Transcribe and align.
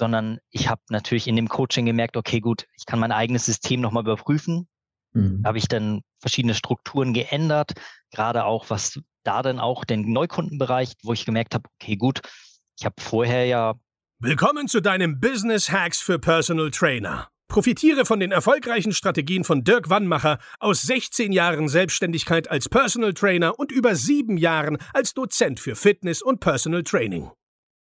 sondern 0.00 0.38
ich 0.50 0.68
habe 0.68 0.80
natürlich 0.88 1.28
in 1.28 1.36
dem 1.36 1.48
Coaching 1.48 1.84
gemerkt, 1.84 2.16
okay, 2.16 2.40
gut, 2.40 2.66
ich 2.76 2.86
kann 2.86 2.98
mein 2.98 3.12
eigenes 3.12 3.44
System 3.44 3.82
nochmal 3.82 4.02
überprüfen. 4.02 4.66
Mhm. 5.12 5.42
Habe 5.44 5.58
ich 5.58 5.68
dann 5.68 6.00
verschiedene 6.20 6.54
Strukturen 6.54 7.12
geändert, 7.12 7.72
gerade 8.10 8.44
auch 8.44 8.70
was 8.70 8.98
da 9.24 9.42
dann 9.42 9.60
auch 9.60 9.84
den 9.84 10.10
Neukundenbereich, 10.10 10.94
wo 11.02 11.12
ich 11.12 11.26
gemerkt 11.26 11.54
habe, 11.54 11.68
okay, 11.78 11.96
gut, 11.96 12.22
ich 12.78 12.86
habe 12.86 12.94
vorher 12.98 13.44
ja. 13.44 13.74
Willkommen 14.18 14.68
zu 14.68 14.80
deinem 14.80 15.20
Business 15.20 15.70
Hacks 15.70 16.00
für 16.00 16.18
Personal 16.18 16.70
Trainer. 16.70 17.28
Profitiere 17.48 18.06
von 18.06 18.20
den 18.20 18.32
erfolgreichen 18.32 18.92
Strategien 18.92 19.44
von 19.44 19.64
Dirk 19.64 19.90
Wannmacher 19.90 20.38
aus 20.60 20.80
16 20.82 21.32
Jahren 21.32 21.68
Selbstständigkeit 21.68 22.50
als 22.50 22.70
Personal 22.70 23.12
Trainer 23.12 23.58
und 23.58 23.70
über 23.70 23.96
sieben 23.96 24.38
Jahren 24.38 24.78
als 24.94 25.12
Dozent 25.12 25.60
für 25.60 25.76
Fitness 25.76 26.22
und 26.22 26.40
Personal 26.40 26.84
Training. 26.84 27.30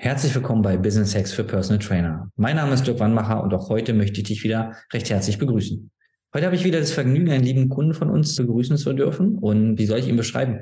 Herzlich 0.00 0.32
willkommen 0.32 0.62
bei 0.62 0.76
Business 0.76 1.12
Hacks 1.16 1.32
für 1.32 1.42
Personal 1.42 1.84
Trainer. 1.84 2.30
Mein 2.36 2.54
Name 2.54 2.72
ist 2.72 2.86
Dirk 2.86 3.00
Wannmacher 3.00 3.42
und 3.42 3.52
auch 3.52 3.68
heute 3.68 3.94
möchte 3.94 4.20
ich 4.20 4.28
dich 4.28 4.44
wieder 4.44 4.76
recht 4.92 5.10
herzlich 5.10 5.38
begrüßen. 5.38 5.90
Heute 6.32 6.46
habe 6.46 6.54
ich 6.54 6.62
wieder 6.62 6.78
das 6.78 6.92
Vergnügen, 6.92 7.32
einen 7.32 7.42
lieben 7.42 7.68
Kunden 7.68 7.94
von 7.94 8.08
uns 8.08 8.36
begrüßen 8.36 8.76
zu 8.76 8.92
dürfen. 8.92 9.36
Und 9.38 9.76
wie 9.76 9.86
soll 9.86 9.98
ich 9.98 10.06
ihn 10.06 10.16
beschreiben? 10.16 10.60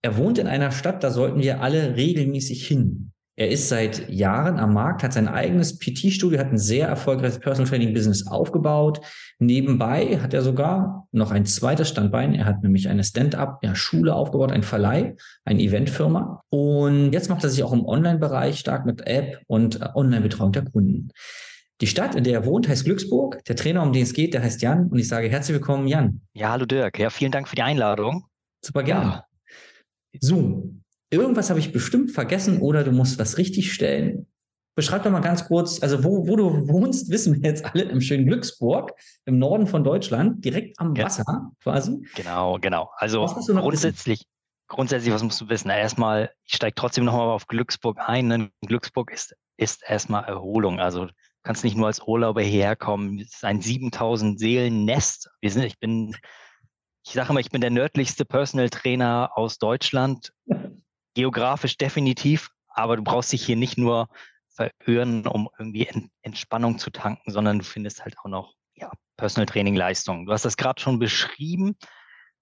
Er 0.00 0.16
wohnt 0.16 0.38
in 0.38 0.46
einer 0.46 0.70
Stadt, 0.70 1.02
da 1.02 1.10
sollten 1.10 1.40
wir 1.40 1.60
alle 1.60 1.96
regelmäßig 1.96 2.68
hin. 2.68 3.10
Er 3.38 3.50
ist 3.50 3.68
seit 3.68 4.08
Jahren 4.08 4.58
am 4.58 4.74
Markt, 4.74 5.04
hat 5.04 5.12
sein 5.12 5.28
eigenes 5.28 5.78
PT-Studio, 5.78 6.40
hat 6.40 6.50
ein 6.50 6.58
sehr 6.58 6.88
erfolgreiches 6.88 7.38
Personal 7.38 7.70
Training 7.70 7.94
Business 7.94 8.26
aufgebaut. 8.26 9.00
Nebenbei 9.38 10.18
hat 10.18 10.34
er 10.34 10.42
sogar 10.42 11.06
noch 11.12 11.30
ein 11.30 11.46
zweites 11.46 11.88
Standbein. 11.88 12.34
Er 12.34 12.46
hat 12.46 12.64
nämlich 12.64 12.88
eine 12.88 13.04
Stand-up-Schule 13.04 14.12
aufgebaut, 14.12 14.50
ein 14.50 14.64
Verleih, 14.64 15.14
eine 15.44 15.62
Eventfirma. 15.62 16.42
Und 16.48 17.12
jetzt 17.12 17.28
macht 17.30 17.44
er 17.44 17.50
sich 17.50 17.62
auch 17.62 17.72
im 17.72 17.86
Online-Bereich 17.86 18.58
stark 18.58 18.84
mit 18.86 19.06
App 19.06 19.40
und 19.46 19.78
Online-Betreuung 19.94 20.50
der 20.50 20.64
Kunden. 20.64 21.10
Die 21.80 21.86
Stadt, 21.86 22.16
in 22.16 22.24
der 22.24 22.32
er 22.32 22.44
wohnt, 22.44 22.68
heißt 22.68 22.86
Glücksburg. 22.86 23.44
Der 23.44 23.54
Trainer, 23.54 23.84
um 23.84 23.92
den 23.92 24.02
es 24.02 24.14
geht, 24.14 24.34
der 24.34 24.42
heißt 24.42 24.62
Jan. 24.62 24.88
Und 24.88 24.98
ich 24.98 25.06
sage 25.06 25.28
herzlich 25.28 25.54
willkommen, 25.54 25.86
Jan. 25.86 26.22
Ja, 26.32 26.50
hallo 26.50 26.66
Dirk. 26.66 26.98
Ja, 26.98 27.08
vielen 27.08 27.30
Dank 27.30 27.46
für 27.46 27.54
die 27.54 27.62
Einladung. 27.62 28.24
Super 28.64 28.82
gerne. 28.82 29.10
Ja. 29.10 29.24
So, 30.20 30.72
irgendwas 31.10 31.50
habe 31.50 31.60
ich 31.60 31.72
bestimmt 31.72 32.12
vergessen 32.12 32.60
oder 32.60 32.84
du 32.84 32.92
musst 32.92 33.18
was 33.18 33.38
richtig 33.38 33.72
stellen. 33.72 34.26
Beschreib 34.74 35.02
doch 35.02 35.10
mal 35.10 35.20
ganz 35.20 35.46
kurz, 35.46 35.82
also 35.82 36.04
wo, 36.04 36.28
wo 36.28 36.36
du 36.36 36.68
wohnst, 36.68 37.10
wissen 37.10 37.34
wir 37.34 37.50
jetzt 37.50 37.64
alle 37.64 37.84
im 37.84 38.00
schönen 38.00 38.26
Glücksburg, 38.26 38.92
im 39.24 39.38
Norden 39.38 39.66
von 39.66 39.82
Deutschland, 39.82 40.44
direkt 40.44 40.78
am 40.78 40.96
Wasser 40.96 41.50
quasi. 41.62 42.06
Genau, 42.14 42.58
genau. 42.60 42.90
Also 42.96 43.26
grundsätzlich, 43.26 44.26
grundsätzlich, 44.68 45.12
was 45.12 45.22
musst 45.22 45.40
du 45.40 45.48
wissen? 45.48 45.70
Erstmal, 45.70 46.30
ich 46.44 46.54
steige 46.54 46.74
trotzdem 46.76 47.04
nochmal 47.04 47.28
auf 47.28 47.46
Glücksburg 47.48 47.98
ein. 48.00 48.50
Glücksburg 48.66 49.12
ist, 49.12 49.34
ist 49.56 49.82
erstmal 49.84 50.24
Erholung. 50.24 50.78
Also 50.78 51.08
kannst 51.42 51.64
nicht 51.64 51.76
nur 51.76 51.86
als 51.86 52.00
Urlauber 52.06 52.42
hierher 52.42 52.76
kommen. 52.76 53.18
Es 53.18 53.34
ist 53.34 53.44
ein 53.44 53.60
7000 53.60 54.38
Seelen 54.38 54.84
Nest. 54.84 55.30
Wir 55.40 55.50
sind, 55.50 55.62
ich 55.64 55.78
bin, 55.78 56.14
ich 57.04 57.14
sage 57.14 57.30
immer, 57.30 57.40
ich 57.40 57.50
bin 57.50 57.60
der 57.60 57.70
nördlichste 57.70 58.24
Personal 58.24 58.70
Trainer 58.70 59.30
aus 59.34 59.58
Deutschland. 59.58 60.32
Geografisch 61.18 61.76
definitiv, 61.76 62.50
aber 62.68 62.96
du 62.96 63.02
brauchst 63.02 63.32
dich 63.32 63.44
hier 63.44 63.56
nicht 63.56 63.76
nur 63.76 64.08
verirren, 64.46 65.26
um 65.26 65.48
irgendwie 65.58 65.90
Entspannung 66.22 66.78
zu 66.78 66.90
tanken, 66.90 67.32
sondern 67.32 67.58
du 67.58 67.64
findest 67.64 68.04
halt 68.04 68.16
auch 68.20 68.28
noch 68.28 68.54
ja, 68.76 68.92
Personal 69.16 69.46
Training 69.46 69.74
Leistungen. 69.74 70.26
Du 70.26 70.32
hast 70.32 70.44
das 70.44 70.56
gerade 70.56 70.80
schon 70.80 71.00
beschrieben. 71.00 71.76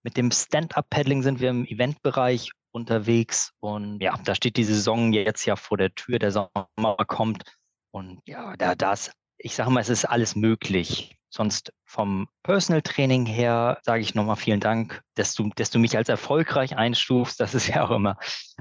Mit 0.02 0.18
dem 0.18 0.30
Stand-Up-Paddling 0.30 1.22
sind 1.22 1.40
wir 1.40 1.48
im 1.48 1.64
Eventbereich 1.64 2.52
unterwegs 2.70 3.54
und 3.60 4.02
ja, 4.02 4.14
da 4.22 4.34
steht 4.34 4.58
die 4.58 4.64
Saison 4.64 5.14
jetzt 5.14 5.46
ja 5.46 5.56
vor 5.56 5.78
der 5.78 5.94
Tür, 5.94 6.18
der 6.18 6.32
Sommer 6.32 6.96
kommt. 7.06 7.44
Und 7.92 8.20
ja, 8.26 8.58
da 8.58 8.74
das, 8.74 9.10
ich 9.38 9.54
sage 9.54 9.70
mal, 9.70 9.80
es 9.80 9.88
ist 9.88 10.04
alles 10.04 10.36
möglich. 10.36 11.16
Sonst 11.28 11.72
vom 11.84 12.28
Personal 12.42 12.82
Training 12.82 13.26
her 13.26 13.78
sage 13.82 14.00
ich 14.00 14.14
nochmal 14.14 14.36
vielen 14.36 14.60
Dank, 14.60 15.02
dass 15.14 15.34
du, 15.34 15.50
dass 15.56 15.70
du 15.70 15.78
mich 15.78 15.96
als 15.96 16.08
erfolgreich 16.08 16.76
einstufst. 16.76 17.40
Das 17.40 17.54
ist 17.54 17.68
ja 17.68 17.84
auch 17.84 17.90
immer 17.90 18.16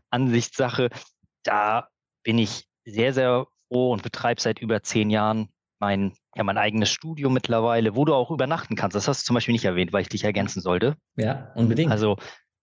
Ansichtssache. 0.10 0.90
Da 1.44 1.90
bin 2.24 2.38
ich 2.38 2.68
sehr, 2.84 3.14
sehr 3.14 3.48
froh 3.68 3.94
und 3.94 4.04
betreibe 4.04 4.42
seit 4.42 4.60
über 4.60 4.84
zehn 4.84 5.10
Jahren 5.10 5.50
mein, 5.80 6.14
ja, 6.36 6.44
mein 6.44 6.58
eigenes 6.58 6.90
Studio 6.90 7.30
mittlerweile, 7.30 7.96
wo 7.96 8.06
du 8.06 8.14
auch 8.14 8.32
übernachten 8.32 8.76
kannst. 8.76 8.96
Das 8.96 9.08
hast 9.08 9.22
du 9.22 9.26
zum 9.28 9.36
Beispiel 9.36 9.54
nicht 9.54 9.66
erwähnt, 9.66 9.94
weil 9.94 10.02
ich 10.02 10.10
dich 10.10 10.24
ergänzen 10.24 10.62
sollte. 10.62 10.98
Ja, 11.16 11.52
unbedingt. 11.56 11.92
Also 11.92 12.18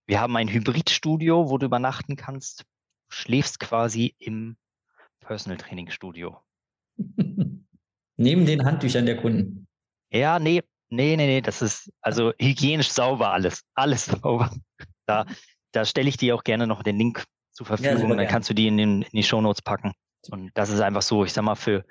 wir 0.06 0.20
haben 0.20 0.36
ein 0.36 0.48
Hybridstudio, 0.48 1.48
wo 1.48 1.58
du 1.58 1.66
übernachten 1.66 2.16
kannst. 2.16 2.64
Du 3.08 3.16
schläfst 3.16 3.60
quasi 3.60 4.14
im 4.18 4.56
Personal 5.20 5.58
Training 5.58 5.90
Studio. 5.90 6.38
Neben 8.22 8.46
den 8.46 8.64
Handtüchern 8.64 9.04
der 9.04 9.16
Kunden. 9.16 9.66
Ja, 10.12 10.38
nee, 10.38 10.62
nee, 10.90 11.16
nee, 11.16 11.26
nee, 11.26 11.40
das 11.40 11.60
ist 11.60 11.90
also 12.00 12.32
hygienisch 12.38 12.90
sauber 12.90 13.32
alles. 13.32 13.62
Alles 13.74 14.04
sauber. 14.22 14.54
Da, 15.06 15.26
da 15.72 15.84
stelle 15.84 16.08
ich 16.08 16.16
dir 16.16 16.34
auch 16.34 16.44
gerne 16.44 16.66
noch 16.66 16.82
den 16.82 16.98
Link 16.98 17.24
zur 17.50 17.66
Verfügung. 17.66 18.10
Ja, 18.10 18.16
dann 18.16 18.28
kannst 18.28 18.48
du 18.48 18.54
die 18.54 18.68
in, 18.68 18.76
den, 18.76 19.02
in 19.02 19.10
die 19.12 19.22
Shownotes 19.22 19.62
packen. 19.62 19.92
Und 20.30 20.52
das 20.54 20.70
ist 20.70 20.80
einfach 20.80 21.02
so, 21.02 21.24
ich 21.24 21.32
sag 21.32 21.42
mal, 21.42 21.56
für, 21.56 21.84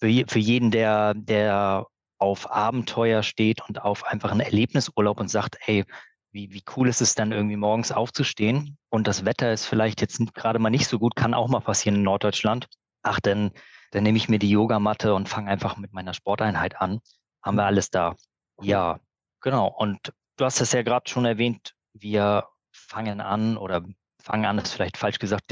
für, 0.00 0.24
für 0.26 0.38
jeden, 0.38 0.72
der, 0.72 1.14
der 1.14 1.86
auf 2.18 2.50
Abenteuer 2.50 3.22
steht 3.22 3.60
und 3.68 3.82
auf 3.82 4.04
einfach 4.04 4.32
einen 4.32 4.40
Erlebnisurlaub 4.40 5.20
und 5.20 5.28
sagt, 5.28 5.56
ey, 5.66 5.84
wie, 6.32 6.52
wie 6.52 6.62
cool 6.76 6.88
ist 6.88 7.00
es 7.00 7.14
dann 7.14 7.30
irgendwie 7.30 7.56
morgens 7.56 7.92
aufzustehen 7.92 8.76
und 8.90 9.06
das 9.06 9.24
Wetter 9.24 9.52
ist 9.52 9.66
vielleicht 9.66 10.00
jetzt 10.00 10.20
gerade 10.34 10.58
mal 10.58 10.70
nicht 10.70 10.86
so 10.86 10.98
gut, 10.98 11.14
kann 11.14 11.34
auch 11.34 11.48
mal 11.48 11.60
passieren 11.60 11.96
in 11.96 12.02
Norddeutschland. 12.02 12.66
Ach, 13.02 13.20
dann 13.20 13.52
dann 13.96 14.02
nehme 14.02 14.18
ich 14.18 14.28
mir 14.28 14.38
die 14.38 14.50
Yogamatte 14.50 15.14
und 15.14 15.26
fange 15.26 15.50
einfach 15.50 15.78
mit 15.78 15.94
meiner 15.94 16.12
Sporteinheit 16.12 16.78
an. 16.82 17.00
Haben 17.42 17.56
wir 17.56 17.62
mhm. 17.62 17.68
alles 17.68 17.90
da. 17.90 18.14
Ja, 18.60 19.00
genau. 19.40 19.68
Und 19.68 20.12
du 20.36 20.44
hast 20.44 20.60
es 20.60 20.72
ja 20.72 20.82
gerade 20.82 21.08
schon 21.08 21.24
erwähnt, 21.24 21.74
wir 21.94 22.46
fangen 22.72 23.22
an 23.22 23.56
oder 23.56 23.82
fangen 24.22 24.44
an, 24.44 24.58
ist 24.58 24.74
vielleicht 24.74 24.98
falsch 24.98 25.18
gesagt, 25.18 25.50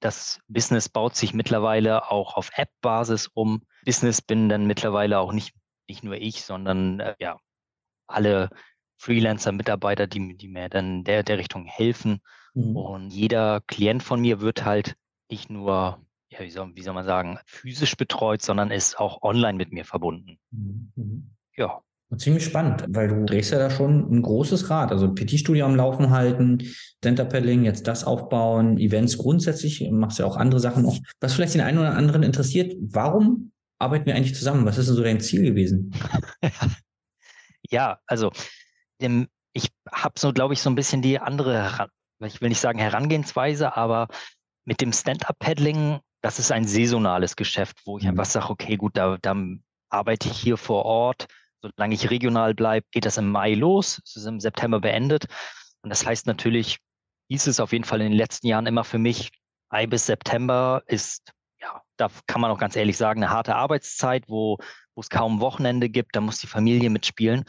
das 0.00 0.40
Business 0.48 0.88
baut 0.88 1.14
sich 1.14 1.32
mittlerweile 1.32 2.10
auch 2.10 2.34
auf 2.34 2.50
App-Basis 2.56 3.28
um. 3.28 3.62
Business 3.84 4.20
bin 4.20 4.48
dann 4.48 4.66
mittlerweile 4.66 5.20
auch 5.20 5.32
nicht, 5.32 5.54
nicht 5.88 6.02
nur 6.02 6.16
ich, 6.16 6.42
sondern 6.42 6.98
äh, 6.98 7.14
ja, 7.20 7.38
alle 8.08 8.50
Freelancer, 8.98 9.52
Mitarbeiter, 9.52 10.08
die, 10.08 10.36
die 10.36 10.48
mir 10.48 10.68
dann 10.68 11.04
der, 11.04 11.22
der 11.22 11.38
Richtung 11.38 11.66
helfen. 11.66 12.20
Mhm. 12.54 12.76
Und 12.76 13.10
jeder 13.10 13.60
Klient 13.68 14.02
von 14.02 14.20
mir 14.20 14.40
wird 14.40 14.64
halt 14.64 14.96
nicht 15.30 15.50
nur 15.50 16.04
ja, 16.30 16.40
wie 16.40 16.50
soll, 16.50 16.74
wie 16.74 16.82
soll 16.82 16.94
man 16.94 17.04
sagen, 17.04 17.38
physisch 17.46 17.96
betreut, 17.96 18.42
sondern 18.42 18.70
ist 18.70 18.98
auch 18.98 19.22
online 19.22 19.56
mit 19.56 19.72
mir 19.72 19.84
verbunden. 19.84 20.38
Mhm. 20.50 20.92
mhm. 20.96 21.30
Ja. 21.56 21.80
Ziemlich 22.18 22.44
spannend, 22.44 22.84
weil 22.88 23.08
du 23.08 23.24
drehst 23.24 23.50
ja 23.50 23.58
da 23.58 23.68
schon 23.68 24.08
ein 24.12 24.22
großes 24.22 24.70
Rad. 24.70 24.92
Also 24.92 25.12
PT-Studio 25.12 25.66
am 25.66 25.74
Laufen 25.74 26.10
halten, 26.10 26.62
Center-Paddling, 27.02 27.64
jetzt 27.64 27.88
das 27.88 28.04
aufbauen, 28.04 28.78
Events 28.78 29.18
grundsätzlich, 29.18 29.88
machst 29.90 30.20
ja 30.20 30.26
auch 30.26 30.36
andere 30.36 30.60
Sachen 30.60 30.84
noch. 30.84 30.96
Was 31.20 31.34
vielleicht 31.34 31.54
den 31.54 31.62
einen 31.62 31.78
oder 31.78 31.96
anderen 31.96 32.22
interessiert, 32.22 32.76
warum 32.80 33.50
arbeiten 33.80 34.06
wir 34.06 34.14
eigentlich 34.14 34.36
zusammen? 34.36 34.66
Was 34.66 34.78
ist 34.78 34.86
denn 34.86 34.94
so 34.94 35.02
dein 35.02 35.20
Ziel 35.20 35.42
gewesen? 35.42 35.92
ja, 37.70 37.98
also 38.06 38.30
ich 39.52 39.68
habe 39.90 40.18
so, 40.18 40.32
glaube 40.32 40.54
ich, 40.54 40.62
so 40.62 40.70
ein 40.70 40.76
bisschen 40.76 41.02
die 41.02 41.18
andere, 41.18 41.88
ich 42.24 42.40
will 42.40 42.50
nicht 42.50 42.60
sagen 42.60 42.78
Herangehensweise, 42.78 43.76
aber 43.76 44.06
mit 44.64 44.80
dem 44.80 44.92
Stand-Up-Paddling 44.92 45.98
das 46.26 46.40
ist 46.40 46.50
ein 46.50 46.66
saisonales 46.66 47.36
Geschäft, 47.36 47.82
wo 47.84 47.98
ich 47.98 48.02
mhm. 48.02 48.10
einfach 48.10 48.24
sage, 48.24 48.50
okay, 48.50 48.76
gut, 48.76 48.96
da, 48.96 49.16
da 49.22 49.36
arbeite 49.90 50.28
ich 50.28 50.36
hier 50.36 50.56
vor 50.56 50.84
Ort. 50.84 51.28
Solange 51.62 51.94
ich 51.94 52.10
regional 52.10 52.52
bleibe, 52.52 52.84
geht 52.90 53.04
das 53.04 53.16
im 53.16 53.30
Mai 53.30 53.54
los. 53.54 54.02
Es 54.04 54.16
ist 54.16 54.26
im 54.26 54.40
September 54.40 54.80
beendet. 54.80 55.26
Und 55.82 55.90
das 55.90 56.04
heißt 56.04 56.26
natürlich, 56.26 56.78
hieß 57.28 57.46
es 57.46 57.60
auf 57.60 57.70
jeden 57.70 57.84
Fall 57.84 58.00
in 58.00 58.10
den 58.10 58.18
letzten 58.18 58.48
Jahren 58.48 58.66
immer 58.66 58.82
für 58.82 58.98
mich, 58.98 59.30
Mai 59.70 59.86
bis 59.86 60.06
September 60.06 60.82
ist, 60.86 61.32
ja, 61.60 61.80
da 61.96 62.10
kann 62.26 62.40
man 62.40 62.50
auch 62.50 62.58
ganz 62.58 62.74
ehrlich 62.74 62.96
sagen, 62.96 63.22
eine 63.22 63.32
harte 63.32 63.54
Arbeitszeit, 63.54 64.28
wo, 64.28 64.58
wo 64.96 65.00
es 65.00 65.10
kaum 65.10 65.38
Wochenende 65.38 65.88
gibt. 65.88 66.16
Da 66.16 66.20
muss 66.20 66.40
die 66.40 66.48
Familie 66.48 66.90
mitspielen. 66.90 67.44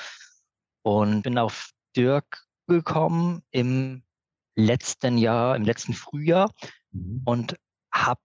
Und 0.83 1.24
bin 1.24 1.39
auf 1.39 1.71
Dirk 1.95 2.44
gekommen 2.68 3.41
im 3.50 4.03
letzten 4.56 5.18
Jahr, 5.18 5.56
im 5.56 5.63
letzten 5.63 5.95
Frühjahr 5.95 6.51
mhm. 6.91 7.24
und 7.25 7.56
habe 7.91 8.21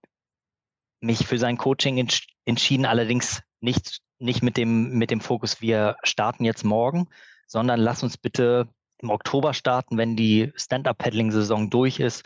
mich 1.03 1.27
für 1.27 1.37
sein 1.37 1.57
Coaching 1.57 1.97
entsch 1.97 2.27
entschieden, 2.45 2.85
allerdings 2.85 3.41
nicht, 3.61 4.01
nicht 4.19 4.43
mit 4.43 4.57
dem, 4.57 4.97
mit 4.97 5.11
dem 5.11 5.21
Fokus, 5.21 5.61
wir 5.61 5.95
starten 6.03 6.43
jetzt 6.43 6.63
morgen, 6.63 7.07
sondern 7.47 7.79
lass 7.79 8.03
uns 8.03 8.17
bitte 8.17 8.67
im 8.97 9.09
Oktober 9.09 9.53
starten, 9.53 9.97
wenn 9.97 10.15
die 10.15 10.51
Stand-Up-Paddling-Saison 10.55 11.69
durch 11.69 11.99
ist, 11.99 12.23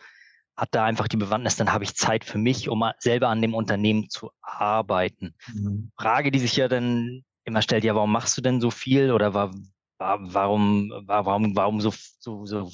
hat 0.56 0.70
da 0.72 0.86
einfach 0.86 1.08
die 1.08 1.18
Bewandtnis, 1.18 1.56
dann 1.56 1.72
habe 1.72 1.84
ich 1.84 1.96
Zeit 1.96 2.26
für 2.26 2.40
mich, 2.40 2.70
um 2.70 2.84
selber 3.00 3.30
an 3.30 3.42
dem 3.42 3.54
Unternehmen 3.54 4.10
zu 4.10 4.32
arbeiten. 4.42 5.36
Mhm. 5.54 5.92
Frage, 6.00 6.32
die 6.32 6.40
sich 6.40 6.56
ja 6.56 6.68
dann 6.68 7.24
immer 7.44 7.62
stellt, 7.62 7.84
ja, 7.84 7.96
warum 7.96 8.12
machst 8.12 8.38
du 8.38 8.42
denn 8.42 8.60
so 8.60 8.72
viel 8.72 9.12
oder 9.12 9.34
war, 9.34 9.54
war, 10.00 10.20
warum, 10.22 10.92
war, 11.06 11.26
warum, 11.26 11.56
warum 11.56 11.82
so, 11.82 11.94
so, 12.20 12.46
so 12.46 12.72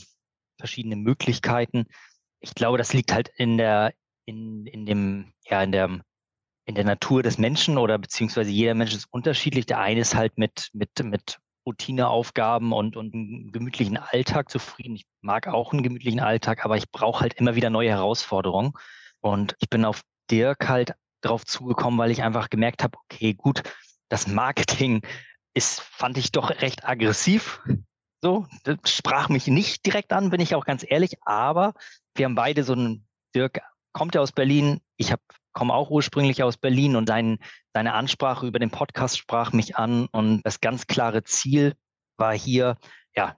verschiedene 0.57 0.95
Möglichkeiten? 0.95 1.85
Ich 2.39 2.55
glaube, 2.55 2.77
das 2.77 2.93
liegt 2.93 3.13
halt 3.13 3.29
in 3.35 3.57
der, 3.57 3.93
in, 4.25 4.65
in 4.65 4.85
dem, 4.85 5.33
ja, 5.45 5.63
in 5.63 5.71
der, 5.71 6.01
in 6.65 6.75
der 6.75 6.85
Natur 6.85 7.23
des 7.23 7.37
Menschen 7.37 7.77
oder 7.77 7.97
beziehungsweise 7.97 8.51
jeder 8.51 8.73
Mensch 8.73 8.93
ist 8.93 9.07
unterschiedlich. 9.11 9.65
Der 9.65 9.79
eine 9.79 10.01
ist 10.01 10.15
halt 10.15 10.37
mit, 10.37 10.69
mit, 10.73 10.91
mit 11.03 11.39
Routineaufgaben 11.65 12.71
und, 12.73 12.95
und 12.95 13.13
einen 13.13 13.51
gemütlichen 13.51 13.97
Alltag 13.97 14.49
zufrieden. 14.49 14.95
Ich 14.95 15.05
mag 15.21 15.47
auch 15.47 15.73
einen 15.73 15.83
gemütlichen 15.83 16.19
Alltag, 16.19 16.65
aber 16.65 16.77
ich 16.77 16.91
brauche 16.91 17.21
halt 17.21 17.33
immer 17.35 17.55
wieder 17.55 17.69
neue 17.69 17.89
Herausforderungen. 17.89 18.73
Und 19.19 19.55
ich 19.59 19.69
bin 19.69 19.85
auf 19.85 20.01
Dirk 20.29 20.67
halt 20.67 20.93
drauf 21.21 21.45
zugekommen, 21.45 21.97
weil 21.99 22.11
ich 22.11 22.23
einfach 22.23 22.49
gemerkt 22.49 22.83
habe, 22.83 22.97
okay, 22.97 23.33
gut, 23.33 23.63
das 24.09 24.27
Marketing 24.27 25.01
ist, 25.53 25.81
fand 25.81 26.17
ich 26.17 26.31
doch 26.31 26.49
recht 26.49 26.85
aggressiv. 26.85 27.61
So, 28.21 28.47
das 28.63 28.77
sprach 28.85 29.27
mich 29.27 29.47
nicht 29.47 29.85
direkt 29.85 30.13
an, 30.13 30.29
bin 30.29 30.39
ich 30.39 30.55
auch 30.55 30.65
ganz 30.65 30.85
ehrlich, 30.87 31.17
aber 31.23 31.73
wir 32.15 32.25
haben 32.25 32.35
beide 32.35 32.63
so 32.63 32.73
einen, 32.73 33.05
Dirk 33.35 33.61
kommt 33.93 34.15
ja 34.15 34.21
aus 34.21 34.31
Berlin, 34.31 34.81
ich 34.97 35.13
komme 35.53 35.73
auch 35.73 35.89
ursprünglich 35.89 36.43
aus 36.43 36.57
Berlin 36.57 36.95
und 36.95 37.07
sein, 37.07 37.37
seine 37.73 37.93
Ansprache 37.93 38.45
über 38.45 38.59
den 38.59 38.71
Podcast 38.71 39.17
sprach 39.17 39.53
mich 39.53 39.77
an 39.77 40.07
und 40.11 40.41
das 40.43 40.61
ganz 40.61 40.87
klare 40.87 41.23
Ziel 41.23 41.73
war 42.17 42.33
hier, 42.33 42.77
ja, 43.15 43.35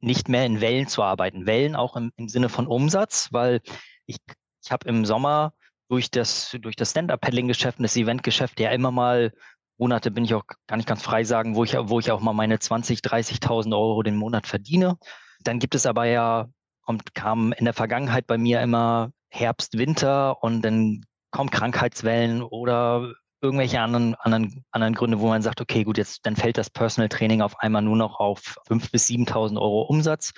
nicht 0.00 0.28
mehr 0.28 0.44
in 0.44 0.60
Wellen 0.60 0.88
zu 0.88 1.02
arbeiten. 1.02 1.46
Wellen 1.46 1.76
auch 1.76 1.96
im, 1.96 2.12
im 2.16 2.28
Sinne 2.28 2.48
von 2.48 2.66
Umsatz, 2.66 3.28
weil 3.32 3.60
ich, 4.06 4.18
ich 4.62 4.70
habe 4.70 4.88
im 4.88 5.04
Sommer 5.04 5.52
durch 5.88 6.10
das, 6.10 6.56
durch 6.60 6.76
das 6.76 6.90
Stand-Up-Paddling-Geschäft 6.90 7.78
und 7.78 7.84
das 7.84 7.96
Event-Geschäft 7.96 8.60
ja 8.60 8.70
immer 8.70 8.90
mal 8.90 9.32
Monate 9.78 10.10
bin 10.10 10.24
ich 10.24 10.34
auch 10.34 10.44
gar 10.66 10.76
nicht 10.76 10.88
ganz 10.88 11.02
frei 11.02 11.24
sagen, 11.24 11.54
wo 11.54 11.64
ich, 11.64 11.74
wo 11.74 12.00
ich 12.00 12.10
auch 12.10 12.20
mal 12.20 12.32
meine 12.32 12.58
20, 12.58 13.00
30.000 13.00 13.72
Euro 13.72 14.02
den 14.02 14.16
Monat 14.16 14.46
verdiene. 14.46 14.96
Dann 15.40 15.58
gibt 15.58 15.74
es 15.74 15.84
aber 15.86 16.06
ja, 16.06 16.48
kommt, 16.82 17.14
kam 17.14 17.52
in 17.52 17.66
der 17.66 17.74
Vergangenheit 17.74 18.26
bei 18.26 18.38
mir 18.38 18.62
immer 18.62 19.10
Herbst, 19.30 19.78
Winter 19.78 20.42
und 20.42 20.62
dann 20.62 21.04
kaum 21.30 21.50
Krankheitswellen 21.50 22.42
oder 22.42 23.12
irgendwelche 23.42 23.80
anderen, 23.80 24.14
anderen, 24.16 24.64
anderen 24.70 24.94
Gründe, 24.94 25.20
wo 25.20 25.28
man 25.28 25.42
sagt, 25.42 25.60
okay, 25.60 25.84
gut, 25.84 25.98
jetzt 25.98 26.24
dann 26.24 26.36
fällt 26.36 26.58
das 26.58 26.70
Personal 26.70 27.08
Training 27.08 27.42
auf 27.42 27.58
einmal 27.60 27.82
nur 27.82 27.96
noch 27.96 28.18
auf 28.18 28.56
5.000 28.68 28.90
bis 28.90 29.06
7.000 29.06 29.60
Euro 29.60 29.82
Umsatz. 29.82 30.32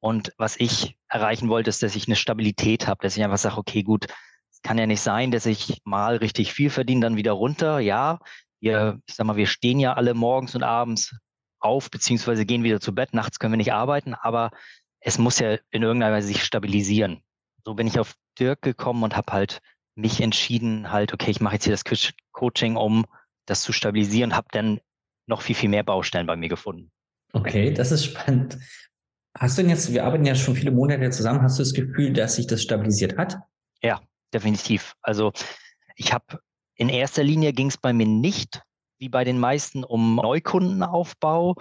Und 0.00 0.32
was 0.38 0.58
ich 0.58 0.96
erreichen 1.08 1.48
wollte, 1.48 1.70
ist, 1.70 1.82
dass 1.82 1.96
ich 1.96 2.06
eine 2.06 2.16
Stabilität 2.16 2.86
habe, 2.86 3.02
dass 3.02 3.16
ich 3.16 3.24
einfach 3.24 3.38
sage, 3.38 3.58
okay, 3.58 3.82
gut, 3.82 4.06
kann 4.62 4.78
ja 4.78 4.86
nicht 4.86 5.00
sein, 5.00 5.30
dass 5.30 5.46
ich 5.46 5.80
mal 5.84 6.16
richtig 6.16 6.52
viel 6.52 6.70
verdiene, 6.70 7.00
dann 7.00 7.16
wieder 7.16 7.32
runter. 7.32 7.80
Ja, 7.80 8.18
wir, 8.60 9.00
ich 9.06 9.14
sag 9.14 9.26
mal, 9.26 9.36
wir 9.36 9.46
stehen 9.46 9.80
ja 9.80 9.94
alle 9.94 10.14
morgens 10.14 10.54
und 10.54 10.62
abends 10.62 11.14
auf, 11.60 11.90
beziehungsweise 11.90 12.46
gehen 12.46 12.62
wieder 12.62 12.80
zu 12.80 12.94
Bett. 12.94 13.14
Nachts 13.14 13.38
können 13.38 13.52
wir 13.52 13.58
nicht 13.58 13.72
arbeiten, 13.72 14.14
aber 14.14 14.50
es 15.00 15.18
muss 15.18 15.38
ja 15.38 15.56
in 15.70 15.82
irgendeiner 15.82 16.14
Weise 16.14 16.28
sich 16.28 16.44
stabilisieren. 16.44 17.22
So 17.64 17.74
bin 17.74 17.86
ich 17.86 17.98
auf 17.98 18.14
Dirk 18.38 18.62
gekommen 18.62 19.02
und 19.02 19.16
habe 19.16 19.32
halt 19.32 19.60
mich 19.94 20.20
entschieden, 20.20 20.90
halt, 20.90 21.12
okay, 21.12 21.30
ich 21.30 21.40
mache 21.40 21.54
jetzt 21.54 21.64
hier 21.64 21.72
das 21.72 21.84
Coaching, 22.32 22.76
um 22.76 23.04
das 23.46 23.62
zu 23.62 23.72
stabilisieren, 23.72 24.36
habe 24.36 24.48
dann 24.52 24.80
noch 25.26 25.42
viel, 25.42 25.56
viel 25.56 25.68
mehr 25.68 25.82
Baustellen 25.82 26.26
bei 26.26 26.36
mir 26.36 26.48
gefunden. 26.48 26.90
Okay, 27.32 27.72
das 27.72 27.92
ist 27.92 28.04
spannend. 28.04 28.58
Hast 29.38 29.56
du 29.56 29.62
denn 29.62 29.70
jetzt, 29.70 29.92
wir 29.92 30.04
arbeiten 30.04 30.24
ja 30.24 30.34
schon 30.34 30.56
viele 30.56 30.72
Monate 30.72 31.10
zusammen, 31.10 31.42
hast 31.42 31.58
du 31.58 31.62
das 31.62 31.72
Gefühl, 31.72 32.12
dass 32.12 32.36
sich 32.36 32.46
das 32.46 32.62
stabilisiert 32.62 33.16
hat? 33.16 33.36
Ja, 33.82 34.00
definitiv. 34.32 34.94
Also 35.02 35.32
ich 35.94 36.12
habe 36.12 36.40
in 36.74 36.88
erster 36.88 37.22
Linie 37.22 37.52
ging 37.52 37.68
es 37.68 37.78
bei 37.78 37.92
mir 37.92 38.06
nicht, 38.06 38.62
wie 38.98 39.08
bei 39.08 39.24
den 39.24 39.38
meisten, 39.38 39.84
um 39.84 40.16
Neukundenaufbau 40.16 41.56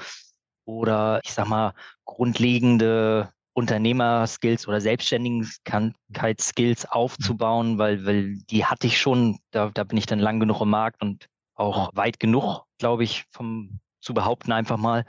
oder 0.66 1.22
ich 1.24 1.34
sag 1.34 1.48
mal 1.48 1.74
grundlegende 2.06 3.32
Unternehmerskills 3.54 4.68
oder 4.68 4.82
Selbstständigkeitsskills 4.82 6.86
aufzubauen, 6.86 7.78
weil, 7.78 8.06
weil 8.06 8.38
die 8.50 8.66
hatte 8.66 8.88
ich 8.88 9.00
schon, 9.00 9.40
da, 9.52 9.70
da 9.74 9.84
bin 9.84 9.98
ich 9.98 10.06
dann 10.06 10.20
lang 10.20 10.40
genug 10.40 10.62
im 10.62 10.70
Markt 10.70 11.02
und 11.02 11.28
auch 11.56 11.90
weit 11.94 12.20
genug, 12.20 12.64
glaube 12.78 13.04
ich, 13.04 13.26
vom 13.32 13.80
zu 14.02 14.14
behaupten 14.14 14.52
einfach 14.52 14.78
mal, 14.78 15.06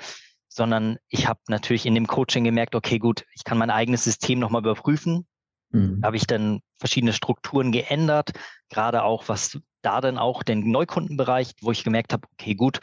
sondern 0.48 0.98
ich 1.08 1.28
habe 1.28 1.40
natürlich 1.48 1.86
in 1.86 1.94
dem 1.94 2.06
Coaching 2.06 2.44
gemerkt, 2.44 2.74
okay, 2.74 2.98
gut, 2.98 3.24
ich 3.34 3.44
kann 3.44 3.58
mein 3.58 3.70
eigenes 3.70 4.04
System 4.04 4.40
nochmal 4.40 4.62
überprüfen. 4.62 5.26
Mhm. 5.70 6.00
Habe 6.02 6.16
ich 6.16 6.26
dann 6.26 6.60
verschiedene 6.78 7.12
Strukturen 7.12 7.70
geändert, 7.70 8.32
gerade 8.68 9.04
auch 9.04 9.28
was 9.28 9.58
da 9.82 10.00
dann 10.00 10.18
auch 10.18 10.42
den 10.42 10.70
Neukundenbereich, 10.70 11.52
wo 11.60 11.70
ich 11.70 11.84
gemerkt 11.84 12.12
habe, 12.12 12.26
okay, 12.32 12.54
gut, 12.54 12.80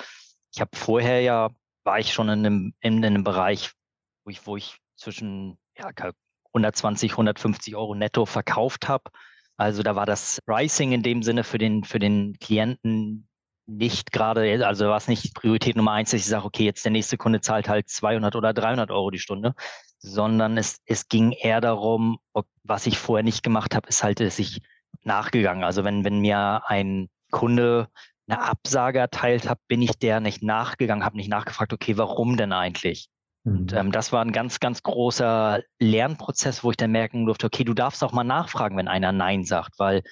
ich 0.54 0.62
habe 0.62 0.76
vorher 0.76 1.22
ja, 1.22 1.50
war 1.84 2.00
ich 2.00 2.14
schon 2.14 2.30
in 2.30 2.46
einem, 2.46 2.74
in 2.80 3.04
einem 3.04 3.24
Bereich, 3.24 3.74
wo 4.24 4.32
ich, 4.32 4.48
wo 4.48 4.56
ich 4.56 4.78
zwischen 4.98 5.58
ja, 5.78 5.90
120, 6.54 7.12
150 7.12 7.76
Euro 7.76 7.96
netto 7.96 8.26
verkauft 8.26 8.88
habe. 8.88 9.12
Also 9.58 9.84
da 9.84 9.96
war 9.96 10.06
das 10.06 10.40
Pricing 10.46 10.92
in 10.92 11.04
dem 11.04 11.24
Sinne 11.24 11.44
für 11.44 11.58
den, 11.58 11.84
für 11.84 12.00
den 12.00 12.38
Klienten 12.40 13.28
nicht 13.66 14.12
gerade, 14.12 14.66
also 14.66 14.88
war 14.88 14.98
es 14.98 15.08
nicht 15.08 15.34
Priorität 15.36 15.76
Nummer 15.76 15.92
eins, 15.92 16.12
dass 16.12 16.22
ich 16.22 16.28
sage, 16.28 16.46
okay, 16.46 16.64
jetzt 16.64 16.86
der 16.86 16.92
nächste 16.92 17.18
Kunde 17.18 17.42
zahlt 17.42 17.68
halt 17.68 17.90
200 17.90 18.36
oder 18.36 18.54
300 18.54 18.92
Euro 18.92 19.12
die 19.12 19.20
Stunde, 19.20 19.56
sondern 20.00 20.58
es, 20.58 20.78
es 20.86 21.10
ging 21.10 21.32
eher 21.32 21.60
darum, 21.60 22.20
was 22.64 22.88
ich 22.88 22.98
vorher 22.98 23.24
nicht 23.24 23.44
gemacht 23.44 23.76
habe, 23.76 23.90
ist 23.90 24.04
halt, 24.04 24.20
dass 24.20 24.40
ich 24.40 24.62
nachgegangen. 25.04 25.64
Also 25.64 25.84
wenn, 25.84 26.06
wenn 26.06 26.20
mir 26.20 26.62
ein 26.66 27.10
Kunde 27.32 27.90
eine 28.28 28.42
Absage 28.42 29.00
erteilt 29.00 29.50
hat, 29.50 29.60
bin 29.68 29.82
ich 29.82 29.98
der 30.00 30.20
nicht 30.20 30.44
nachgegangen, 30.44 31.04
habe 31.04 31.18
nicht 31.18 31.30
nachgefragt, 31.30 31.74
okay, 31.74 31.98
warum 31.98 32.38
denn 32.38 32.54
eigentlich? 32.54 33.10
Und 33.48 33.72
mhm. 33.72 33.78
ähm, 33.78 33.92
das 33.94 34.12
war 34.12 34.24
ein 34.24 34.34
ganz, 34.34 34.60
ganz 34.60 34.84
großer 34.84 35.62
Lernprozess, 35.80 36.66
wo 36.66 36.72
ich 36.72 36.78
dann 36.78 36.92
merken 36.92 37.26
durfte, 37.26 37.46
okay, 37.46 37.64
du 37.64 37.74
darfst 37.74 38.04
auch 38.04 38.12
mal 38.12 38.26
nachfragen, 38.26 38.76
wenn 38.76 38.90
einer 38.90 39.14
Nein 39.14 39.46
sagt, 39.46 39.80
weil 39.80 40.04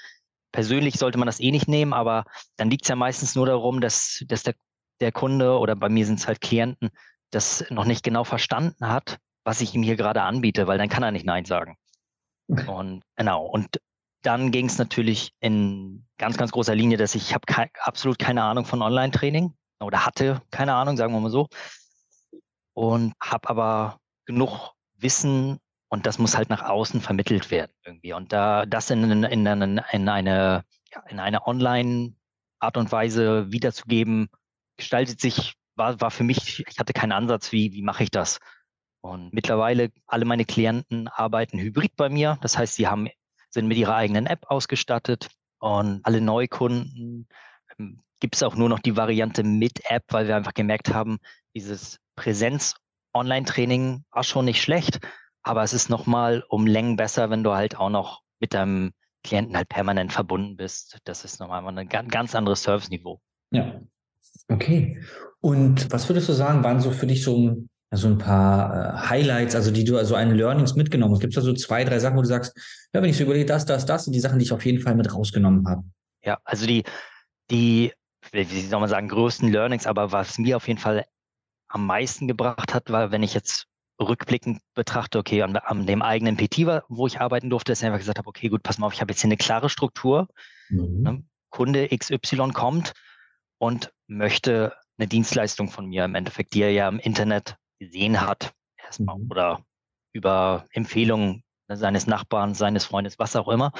persönlich 0.53 0.95
sollte 0.95 1.17
man 1.17 1.25
das 1.25 1.41
eh 1.41 1.51
nicht 1.51 1.67
nehmen, 1.67 1.91
aber 1.91 2.23
dann 2.55 2.69
liegt 2.69 2.85
es 2.85 2.87
ja 2.87 2.95
meistens 2.95 3.35
nur 3.35 3.45
darum, 3.45 3.81
dass, 3.81 4.23
dass 4.27 4.43
der, 4.43 4.55
der 5.01 5.11
Kunde 5.11 5.59
oder 5.59 5.75
bei 5.75 5.89
mir 5.89 6.05
sind 6.05 6.19
es 6.19 6.27
halt 6.27 6.39
Klienten, 6.39 6.91
das 7.29 7.65
noch 7.69 7.83
nicht 7.83 8.03
genau 8.03 8.23
verstanden 8.23 8.87
hat, 8.87 9.17
was 9.43 9.59
ich 9.59 9.75
ihm 9.75 9.83
hier 9.83 9.97
gerade 9.97 10.21
anbiete, 10.21 10.65
weil 10.67 10.77
dann 10.77 10.87
kann 10.87 11.03
er 11.03 11.11
nicht 11.11 11.25
Nein 11.25 11.43
sagen. 11.43 11.75
Und 12.67 13.03
genau, 13.17 13.45
und 13.47 13.81
dann 14.21 14.51
ging 14.51 14.67
es 14.67 14.77
natürlich 14.77 15.31
in 15.39 16.05
ganz, 16.17 16.37
ganz 16.37 16.51
großer 16.51 16.73
Linie, 16.73 16.97
dass 16.97 17.15
ich, 17.15 17.29
ich 17.29 17.33
habe 17.33 17.45
ke 17.45 17.67
absolut 17.81 18.17
keine 18.17 18.43
Ahnung 18.43 18.65
von 18.65 18.81
Online-Training 18.81 19.53
oder 19.81 20.05
hatte 20.05 20.41
keine 20.51 20.73
Ahnung, 20.73 20.95
sagen 20.95 21.13
wir 21.13 21.19
mal 21.19 21.29
so 21.29 21.47
und 22.75 23.13
habe 23.21 23.49
aber 23.49 23.99
genug 24.25 24.73
Wissen 24.97 25.59
und 25.89 26.05
das 26.05 26.19
muss 26.19 26.37
halt 26.37 26.49
nach 26.49 26.63
außen 26.63 27.01
vermittelt 27.01 27.49
werden 27.49 27.71
irgendwie. 27.85 28.13
Und 28.13 28.33
da 28.33 28.65
das 28.65 28.89
in, 28.89 29.09
in, 29.09 29.23
in, 29.23 29.45
in 29.45 30.09
eine, 30.09 30.63
in 31.07 31.19
eine 31.19 31.47
Online-Art 31.47 32.77
und 32.77 32.91
Weise 32.91 33.51
wiederzugeben, 33.51 34.27
gestaltet 34.77 35.21
sich, 35.21 35.55
war, 35.75 35.99
war 36.01 36.11
für 36.11 36.23
mich, 36.23 36.63
ich 36.67 36.79
hatte 36.79 36.93
keinen 36.93 37.13
Ansatz, 37.13 37.51
wie, 37.51 37.73
wie 37.73 37.81
mache 37.81 38.03
ich 38.03 38.11
das? 38.11 38.39
Und 39.01 39.33
mittlerweile 39.33 39.91
alle 40.07 40.25
meine 40.25 40.45
Klienten 40.45 41.07
arbeiten 41.07 41.59
hybrid 41.59 41.95
bei 41.95 42.09
mir. 42.09 42.37
Das 42.41 42.57
heißt, 42.57 42.75
sie 42.75 42.87
haben, 42.87 43.07
sind 43.49 43.67
mit 43.67 43.77
ihrer 43.77 43.95
eigenen 43.95 44.25
App 44.25 44.45
ausgestattet 44.49 45.29
und 45.59 46.01
alle 46.03 46.19
Neukunden 46.19 47.27
ähm, 47.77 48.01
gibt 48.19 48.35
es 48.35 48.43
auch 48.43 48.55
nur 48.55 48.67
noch 48.67 48.79
die 48.79 48.97
Variante 48.97 49.43
mit 49.43 49.89
App, 49.89 50.03
weil 50.09 50.27
wir 50.27 50.35
einfach 50.35 50.53
gemerkt 50.53 50.93
haben, 50.93 51.19
dieses 51.53 51.99
Präsenz-Online-Training 52.15 54.03
war 54.11 54.23
schon 54.23 54.45
nicht 54.45 54.61
schlecht, 54.61 54.99
aber 55.43 55.63
es 55.63 55.73
ist 55.73 55.89
nochmal 55.89 56.43
um 56.49 56.67
Längen 56.67 56.95
besser, 56.95 57.29
wenn 57.29 57.43
du 57.43 57.53
halt 57.53 57.77
auch 57.77 57.89
noch 57.89 58.21
mit 58.39 58.53
deinem 58.53 58.91
Klienten 59.23 59.55
halt 59.57 59.69
permanent 59.69 60.13
verbunden 60.13 60.55
bist. 60.55 60.99
Das 61.03 61.25
ist 61.25 61.39
nochmal 61.39 61.77
ein 61.77 61.87
ganz 61.87 62.35
anderes 62.35 62.63
Service-Niveau. 62.63 63.19
Ja. 63.51 63.81
Okay. 64.47 65.01
Und 65.41 65.91
was 65.91 66.09
würdest 66.09 66.29
du 66.29 66.33
sagen, 66.33 66.63
waren 66.63 66.79
so 66.79 66.91
für 66.91 67.07
dich 67.07 67.23
so, 67.23 67.55
so 67.91 68.07
ein 68.07 68.17
paar 68.17 68.73
äh, 68.73 69.09
Highlights, 69.09 69.55
also 69.55 69.71
die 69.71 69.83
du, 69.83 69.97
also 69.97 70.15
ein 70.15 70.31
Learnings 70.31 70.75
mitgenommen 70.75 71.13
hast? 71.13 71.21
Gibt 71.21 71.33
es 71.33 71.35
da 71.35 71.41
so 71.41 71.53
zwei, 71.53 71.83
drei 71.83 71.99
Sachen, 71.99 72.17
wo 72.17 72.21
du 72.21 72.27
sagst, 72.27 72.55
ja, 72.93 73.01
wenn 73.01 73.09
ich 73.09 73.17
so 73.17 73.23
überlege, 73.23 73.45
das, 73.45 73.65
das, 73.65 73.85
das, 73.85 74.05
sind 74.05 74.13
die 74.13 74.19
Sachen, 74.19 74.39
die 74.39 74.45
ich 74.45 74.51
auf 74.51 74.65
jeden 74.65 74.81
Fall 74.81 74.95
mit 74.95 75.13
rausgenommen 75.13 75.67
habe? 75.67 75.83
Ja, 76.23 76.39
also 76.43 76.65
die, 76.65 76.83
die, 77.51 77.93
wie 78.31 78.43
soll 78.61 78.79
man 78.79 78.89
sagen, 78.89 79.07
größten 79.07 79.51
Learnings, 79.51 79.87
aber 79.87 80.11
was 80.11 80.37
mir 80.37 80.57
auf 80.57 80.67
jeden 80.67 80.79
Fall 80.79 81.05
am 81.75 81.85
meisten 81.85 82.27
gebracht 82.27 82.73
hat, 82.73 82.89
war, 82.89 83.11
wenn 83.11 83.21
ich 83.21 83.33
jetzt 83.33 83.67
rückblickend 83.99 84.61
betrachte, 84.73 85.19
okay, 85.19 85.41
an, 85.41 85.55
an 85.57 85.85
dem 85.85 86.01
eigenen 86.01 86.37
PT, 86.37 86.65
wo 86.87 87.05
ich 87.05 87.19
arbeiten 87.19 87.49
durfte, 87.49 87.71
dass 87.71 87.81
ich 87.81 87.85
einfach 87.85 87.99
gesagt 87.99 88.17
habe, 88.17 88.27
okay, 88.27 88.47
gut, 88.47 88.63
pass 88.63 88.77
mal 88.77 88.87
auf, 88.87 88.93
ich 88.93 89.01
habe 89.01 89.11
jetzt 89.11 89.21
hier 89.21 89.27
eine 89.27 89.37
klare 89.37 89.69
Struktur. 89.69 90.29
Mhm. 90.69 91.01
Ne? 91.03 91.23
Kunde 91.49 91.87
XY 91.89 92.51
kommt 92.53 92.93
und 93.57 93.91
möchte 94.07 94.73
eine 94.97 95.07
Dienstleistung 95.07 95.69
von 95.69 95.85
mir 95.85 96.05
im 96.05 96.15
Endeffekt, 96.15 96.53
die 96.53 96.61
er 96.61 96.71
ja 96.71 96.87
im 96.87 96.99
Internet 96.99 97.57
gesehen 97.79 98.21
hat, 98.21 98.53
erstmal 98.77 99.17
mhm. 99.17 99.29
oder 99.29 99.65
über 100.13 100.65
Empfehlungen 100.71 101.43
seines 101.67 102.07
Nachbarn, 102.07 102.53
seines 102.53 102.85
Freundes, 102.85 103.19
was 103.19 103.35
auch 103.35 103.49
immer. 103.49 103.73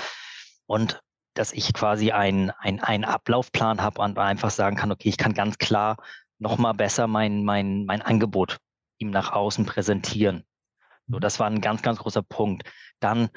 Und 0.65 1.01
dass 1.33 1.53
ich 1.53 1.73
quasi 1.73 2.11
einen 2.11 2.51
ein 2.51 3.05
Ablaufplan 3.05 3.81
habe 3.81 4.01
und 4.01 4.17
einfach 4.17 4.51
sagen 4.51 4.75
kann, 4.75 4.91
okay, 4.91 5.09
ich 5.09 5.17
kann 5.17 5.33
ganz 5.33 5.57
klar 5.57 5.97
nochmal 6.39 6.73
besser 6.73 7.07
mein, 7.07 7.43
mein, 7.43 7.85
mein 7.85 8.01
Angebot 8.01 8.57
ihm 8.97 9.09
nach 9.09 9.31
außen 9.31 9.65
präsentieren. 9.65 10.43
So, 11.07 11.17
mhm. 11.17 11.21
das 11.21 11.39
war 11.39 11.47
ein 11.47 11.61
ganz, 11.61 11.81
ganz 11.81 11.99
großer 11.99 12.23
Punkt. 12.23 12.63
Dann, 12.99 13.29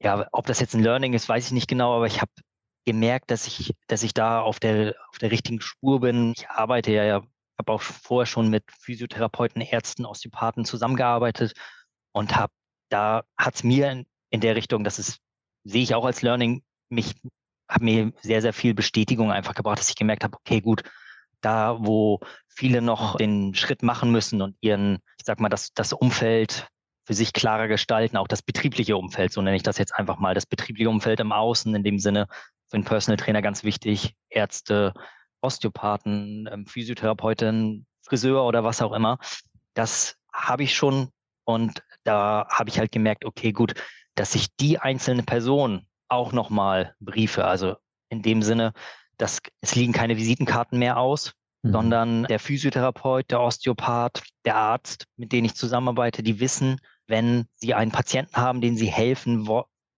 ja, 0.00 0.26
ob 0.32 0.46
das 0.46 0.60
jetzt 0.60 0.74
ein 0.74 0.82
Learning 0.82 1.14
ist, 1.14 1.28
weiß 1.28 1.46
ich 1.46 1.52
nicht 1.52 1.68
genau, 1.68 1.94
aber 1.94 2.06
ich 2.06 2.20
habe 2.20 2.30
gemerkt, 2.84 3.30
dass 3.30 3.46
ich, 3.46 3.74
dass 3.86 4.02
ich 4.02 4.12
da 4.12 4.40
auf 4.40 4.60
der, 4.60 4.94
auf 5.10 5.18
der 5.18 5.30
richtigen 5.30 5.60
Spur 5.60 6.00
bin. 6.00 6.34
Ich 6.36 6.48
arbeite 6.50 6.92
ja, 6.92 7.04
ja 7.04 7.22
habe 7.58 7.72
auch 7.72 7.82
vorher 7.82 8.26
schon 8.26 8.50
mit 8.50 8.64
Physiotherapeuten, 8.80 9.62
Ärzten, 9.62 10.04
Osteopathen 10.04 10.64
zusammengearbeitet 10.64 11.54
und 12.12 12.36
habe, 12.36 12.52
da 12.90 13.22
hat 13.38 13.54
es 13.54 13.64
mir 13.64 13.90
in, 13.90 14.06
in 14.30 14.40
der 14.40 14.56
Richtung, 14.56 14.84
das 14.84 14.98
ist, 14.98 15.20
sehe 15.64 15.82
ich 15.82 15.94
auch 15.94 16.04
als 16.04 16.22
Learning, 16.22 16.62
mich, 16.88 17.14
hat 17.68 17.82
mir 17.82 18.12
sehr, 18.20 18.42
sehr 18.42 18.52
viel 18.52 18.74
Bestätigung 18.74 19.32
einfach 19.32 19.54
gebracht, 19.54 19.78
dass 19.78 19.88
ich 19.88 19.96
gemerkt 19.96 20.24
habe, 20.24 20.36
okay, 20.36 20.60
gut, 20.60 20.82
da, 21.44 21.76
wo 21.80 22.20
viele 22.48 22.82
noch 22.82 23.16
den 23.16 23.54
Schritt 23.54 23.82
machen 23.82 24.10
müssen 24.10 24.42
und 24.42 24.56
ihren, 24.60 24.96
ich 25.18 25.24
sag 25.24 25.40
mal, 25.40 25.48
das, 25.48 25.72
das 25.74 25.92
Umfeld 25.92 26.68
für 27.04 27.14
sich 27.14 27.32
klarer 27.32 27.68
gestalten, 27.68 28.16
auch 28.16 28.28
das 28.28 28.42
betriebliche 28.42 28.96
Umfeld, 28.96 29.32
so 29.32 29.42
nenne 29.42 29.56
ich 29.56 29.62
das 29.62 29.78
jetzt 29.78 29.94
einfach 29.94 30.18
mal, 30.18 30.34
das 30.34 30.46
betriebliche 30.46 30.88
Umfeld 30.88 31.20
im 31.20 31.32
Außen, 31.32 31.74
in 31.74 31.84
dem 31.84 31.98
Sinne 31.98 32.26
für 32.68 32.76
einen 32.76 32.84
Personal 32.84 33.18
Trainer 33.18 33.42
ganz 33.42 33.62
wichtig, 33.62 34.14
Ärzte, 34.30 34.94
Osteopathen, 35.42 36.48
ähm, 36.50 36.66
Physiotherapeuten, 36.66 37.86
Friseur 38.02 38.44
oder 38.44 38.64
was 38.64 38.80
auch 38.80 38.92
immer. 38.92 39.18
Das 39.74 40.16
habe 40.32 40.62
ich 40.62 40.74
schon 40.74 41.10
und 41.44 41.82
da 42.04 42.46
habe 42.50 42.70
ich 42.70 42.78
halt 42.78 42.92
gemerkt, 42.92 43.24
okay, 43.24 43.52
gut, 43.52 43.74
dass 44.14 44.34
ich 44.34 44.54
die 44.56 44.78
einzelne 44.78 45.22
Person 45.22 45.86
auch 46.08 46.32
nochmal 46.32 46.94
briefe. 47.00 47.44
Also 47.44 47.76
in 48.08 48.22
dem 48.22 48.42
Sinne, 48.42 48.72
dass 49.18 49.40
es 49.60 49.74
liegen 49.74 49.92
keine 49.92 50.16
Visitenkarten 50.16 50.78
mehr 50.78 50.98
aus, 50.98 51.32
mhm. 51.62 51.72
sondern 51.72 52.24
der 52.24 52.38
Physiotherapeut, 52.38 53.30
der 53.30 53.40
Osteopath, 53.40 54.22
der 54.44 54.56
Arzt, 54.56 55.06
mit 55.16 55.32
denen 55.32 55.46
ich 55.46 55.54
zusammenarbeite, 55.54 56.22
die 56.22 56.40
wissen, 56.40 56.80
wenn 57.06 57.46
sie 57.54 57.74
einen 57.74 57.92
Patienten 57.92 58.36
haben, 58.36 58.60
den 58.60 58.76
sie 58.76 58.86
helfen 58.86 59.48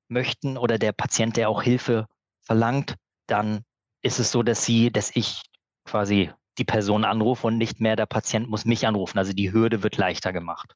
möchten 0.08 0.56
oder 0.56 0.78
der 0.78 0.92
Patient, 0.92 1.36
der 1.36 1.48
auch 1.48 1.62
Hilfe 1.62 2.06
verlangt, 2.42 2.96
dann 3.26 3.62
ist 4.02 4.18
es 4.18 4.30
so, 4.30 4.42
dass 4.42 4.64
sie, 4.64 4.90
dass 4.90 5.14
ich 5.14 5.42
quasi 5.84 6.30
die 6.58 6.64
Person 6.64 7.04
anrufe 7.04 7.46
und 7.46 7.58
nicht 7.58 7.80
mehr 7.80 7.96
der 7.96 8.06
Patient 8.06 8.48
muss 8.48 8.64
mich 8.64 8.86
anrufen. 8.86 9.18
Also 9.18 9.32
die 9.32 9.52
Hürde 9.52 9.82
wird 9.82 9.96
leichter 9.96 10.32
gemacht. 10.32 10.74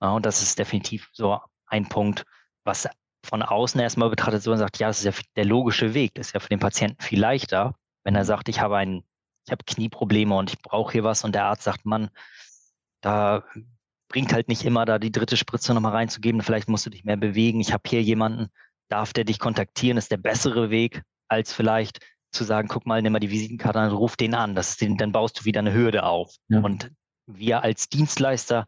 Ja, 0.00 0.10
und 0.10 0.26
das 0.26 0.42
ist 0.42 0.58
definitiv 0.58 1.08
so 1.12 1.40
ein 1.66 1.88
Punkt, 1.88 2.24
was 2.64 2.88
von 3.24 3.42
außen 3.42 3.80
erstmal 3.80 4.10
betrachtet 4.10 4.42
so 4.42 4.52
und 4.52 4.58
sagt, 4.58 4.78
ja, 4.78 4.88
das 4.88 4.98
ist 4.98 5.04
ja 5.04 5.24
der 5.36 5.44
logische 5.44 5.94
Weg. 5.94 6.14
Das 6.14 6.28
ist 6.28 6.32
ja 6.34 6.40
für 6.40 6.48
den 6.48 6.60
Patienten 6.60 7.02
viel 7.02 7.20
leichter, 7.20 7.74
wenn 8.04 8.14
er 8.14 8.24
sagt, 8.24 8.48
ich 8.48 8.60
habe 8.60 8.76
ein, 8.76 9.02
ich 9.46 9.52
habe 9.52 9.64
Knieprobleme 9.64 10.34
und 10.36 10.50
ich 10.50 10.58
brauche 10.60 10.92
hier 10.92 11.04
was 11.04 11.24
und 11.24 11.34
der 11.34 11.44
Arzt 11.44 11.64
sagt, 11.64 11.84
Mann, 11.84 12.10
da 13.00 13.44
bringt 14.08 14.32
halt 14.32 14.48
nicht 14.48 14.64
immer 14.64 14.84
da 14.84 14.98
die 14.98 15.12
dritte 15.12 15.36
Spritze 15.36 15.74
nochmal 15.74 15.92
reinzugeben. 15.92 16.42
Vielleicht 16.42 16.68
musst 16.68 16.86
du 16.86 16.90
dich 16.90 17.04
mehr 17.04 17.16
bewegen. 17.16 17.60
Ich 17.60 17.72
habe 17.72 17.82
hier 17.88 18.02
jemanden, 18.02 18.48
darf 18.88 19.12
der 19.12 19.24
dich 19.24 19.38
kontaktieren, 19.38 19.98
ist 19.98 20.10
der 20.10 20.18
bessere 20.18 20.70
Weg, 20.70 21.02
als 21.28 21.52
vielleicht 21.52 22.00
zu 22.30 22.44
sagen, 22.44 22.68
guck 22.68 22.86
mal, 22.86 23.00
nimm 23.00 23.12
mal 23.12 23.20
die 23.20 23.30
Visitenkarte 23.30 23.80
an, 23.80 23.92
ruf 23.92 24.16
den 24.16 24.34
an. 24.34 24.54
Das 24.54 24.76
den, 24.76 24.96
dann 24.96 25.12
baust 25.12 25.40
du 25.40 25.44
wieder 25.44 25.60
eine 25.60 25.72
Hürde 25.72 26.04
auf. 26.04 26.34
Ja. 26.48 26.60
Und 26.60 26.90
wir 27.26 27.62
als 27.62 27.88
Dienstleister 27.88 28.66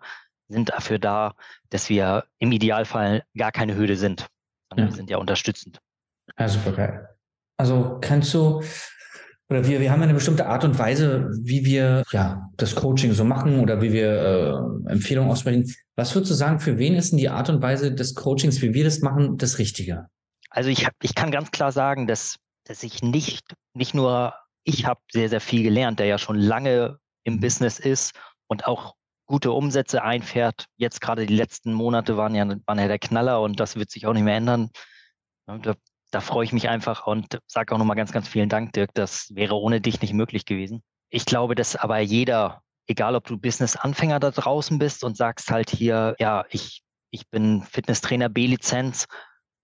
sind 0.49 0.71
dafür 0.71 0.99
da, 0.99 1.35
dass 1.71 1.89
wir 1.89 2.25
im 2.39 2.53
Idealfall 2.53 3.25
gar 3.37 3.53
keine 3.53 3.75
Hürde 3.75 3.97
sind, 3.97 4.27
sondern 4.69 4.87
ja. 4.87 4.93
wir 4.93 4.97
sind 4.97 5.11
ja 5.11 5.19
unterstützend. 5.19 5.79
Ja, 6.39 6.49
super 6.49 6.73
geil. 6.73 7.09
Also 7.59 7.99
kannst 8.01 8.35
du, 8.35 8.63
oder 9.49 9.67
wir, 9.67 9.81
wir 9.81 9.91
haben 9.91 10.03
eine 10.03 10.15
bestimmte 10.15 10.47
Art 10.47 10.65
und 10.65 10.79
Weise, 10.79 11.31
wie 11.43 11.65
wir 11.65 12.03
ja 12.13 12.51
das 12.57 12.75
Coaching 12.75 13.13
so 13.13 13.25
machen 13.25 13.61
oder 13.61 13.81
wie 13.81 13.93
wir 13.93 14.85
äh, 14.87 14.93
Empfehlungen 14.93 15.31
aussprechen. 15.31 15.73
Was 15.95 16.15
würdest 16.15 16.31
du 16.33 16.35
sagen, 16.35 16.61
für 16.61 16.79
wen 16.79 16.95
ist 16.95 17.13
denn 17.13 17.19
die 17.19 17.29
Art 17.29 17.49
und 17.49 17.63
Weise 17.63 17.95
des 17.95 18.15
Coachings, 18.15 18.61
wie 18.61 18.75
wir 18.75 18.85
das 18.85 19.01
machen, 19.01 19.39
das 19.39 19.59
Richtige? 19.59 20.07
Also 20.51 20.69
ich, 20.69 20.87
hab, 20.87 20.93
ich 21.03 21.15
kann 21.15 21.31
ganz 21.31 21.51
klar 21.51 21.73
sagen, 21.73 22.07
dass 22.07 22.39
dass 22.67 22.83
ich 22.83 23.03
nicht, 23.03 23.55
nicht 23.75 23.95
nur, 23.95 24.35
ich 24.65 24.85
habe 24.87 25.01
sehr, 25.13 25.29
sehr 25.29 25.41
viel 25.41 25.63
gelernt, 25.63 25.99
der 25.99 26.07
ja 26.07 26.19
schon 26.19 26.37
lange 26.37 26.99
im 27.25 27.41
Business 27.41 27.79
ist 27.79 28.13
und 28.49 28.67
auch 28.67 28.95
gute 29.27 29.53
Umsätze 29.53 30.03
einfährt. 30.03 30.67
Jetzt 30.77 31.01
gerade 31.01 31.27
die 31.27 31.37
letzten 31.37 31.73
Monate 31.73 32.17
waren 32.17 32.35
ja, 32.35 32.47
waren 32.67 32.79
ja 32.79 32.89
der 32.89 32.99
Knaller 32.99 33.43
und 33.43 33.61
das 33.61 33.77
wird 33.77 33.91
sich 33.91 34.07
auch 34.07 34.13
nicht 34.13 34.23
mehr 34.23 34.37
ändern. 34.37 34.71
Da, 35.47 35.75
da 36.11 36.21
freue 36.21 36.45
ich 36.45 36.53
mich 36.53 36.69
einfach 36.69 37.07
und 37.07 37.39
sage 37.47 37.75
auch 37.75 37.79
nochmal 37.79 37.97
ganz, 37.97 38.13
ganz 38.13 38.29
vielen 38.29 38.49
Dank, 38.49 38.73
Dirk. 38.73 38.95
Das 38.95 39.35
wäre 39.35 39.55
ohne 39.55 39.81
dich 39.81 40.01
nicht 40.01 40.15
möglich 40.15 40.45
gewesen. 40.45 40.83
Ich 41.11 41.25
glaube, 41.25 41.55
dass 41.55 41.77
aber 41.77 41.99
jeder, 41.99 42.63
egal 42.87 43.15
ob 43.15 43.27
du 43.27 43.39
Business-Anfänger 43.39 44.21
da 44.21 44.31
draußen 44.31 44.79
bist 44.79 45.05
und 45.05 45.17
sagst 45.17 45.51
halt 45.51 45.71
hier, 45.71 46.15
ja, 46.19 46.45
ich, 46.51 46.83
ich 47.11 47.29
bin 47.29 47.63
Fitnesstrainer 47.63 48.29
B-Lizenz 48.29 49.07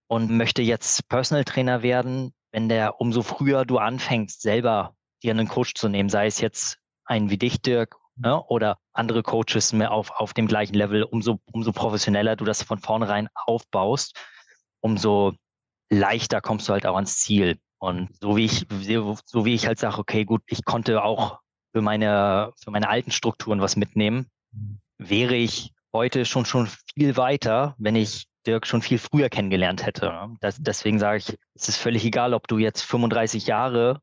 und 0.09 0.31
möchte 0.31 0.62
jetzt 0.62 1.09
Personal 1.09 1.45
Trainer 1.45 1.83
werden, 1.83 2.33
wenn 2.52 2.69
der 2.69 3.00
umso 3.00 3.23
früher 3.23 3.64
du 3.64 3.78
anfängst, 3.78 4.42
selber 4.42 4.95
dir 5.23 5.31
einen 5.33 5.49
Coach 5.49 5.75
zu 5.75 5.88
nehmen, 5.88 6.09
sei 6.09 6.26
es 6.26 6.40
jetzt 6.40 6.78
einen 7.04 7.31
wie 7.31 7.38
dich, 7.38 7.62
Dirk, 7.62 7.97
ne, 8.16 8.42
oder 8.45 8.78
andere 8.92 9.23
Coaches 9.23 9.73
mehr 9.73 9.92
auf, 9.92 10.11
auf 10.11 10.35
dem 10.35 10.47
gleichen 10.47 10.75
Level, 10.75 11.02
umso, 11.02 11.40
umso 11.52 11.73
professioneller 11.73 12.37
du 12.37 12.45
das 12.45 12.62
von 12.62 12.78
vornherein 12.78 13.28
aufbaust, 13.35 14.16
umso 14.81 15.33
leichter 15.90 16.40
kommst 16.40 16.69
du 16.69 16.73
halt 16.73 16.87
auch 16.87 16.97
ans 16.97 17.19
Ziel. 17.19 17.59
Und 17.78 18.11
so 18.21 18.37
wie 18.37 18.45
ich, 18.45 18.66
so 19.25 19.45
wie 19.45 19.54
ich 19.54 19.66
halt 19.66 19.78
sage, 19.78 19.99
okay, 19.99 20.25
gut, 20.25 20.42
ich 20.47 20.64
konnte 20.64 21.02
auch 21.02 21.40
für 21.73 21.83
meine, 21.83 22.52
für 22.62 22.71
meine 22.71 22.88
alten 22.88 23.11
Strukturen 23.11 23.61
was 23.61 23.76
mitnehmen, 23.76 24.28
wäre 24.99 25.35
ich 25.35 25.73
heute 25.92 26.25
schon, 26.25 26.45
schon 26.45 26.69
viel 26.95 27.16
weiter, 27.16 27.75
wenn 27.78 27.97
ich 27.97 28.26
Dirk 28.47 28.66
schon 28.66 28.83
viel 28.83 28.99
früher 28.99 29.28
kennengelernt 29.28 29.85
hätte. 29.85 30.07
Ne? 30.07 30.37
Das, 30.40 30.57
deswegen 30.59 30.99
sage 30.99 31.19
ich, 31.19 31.38
es 31.54 31.69
ist 31.69 31.76
völlig 31.76 32.04
egal, 32.04 32.35
ob 32.35 32.49
du 32.49 32.59
jetzt 32.59 32.83
35 32.83 33.47
Jahre 33.47 34.00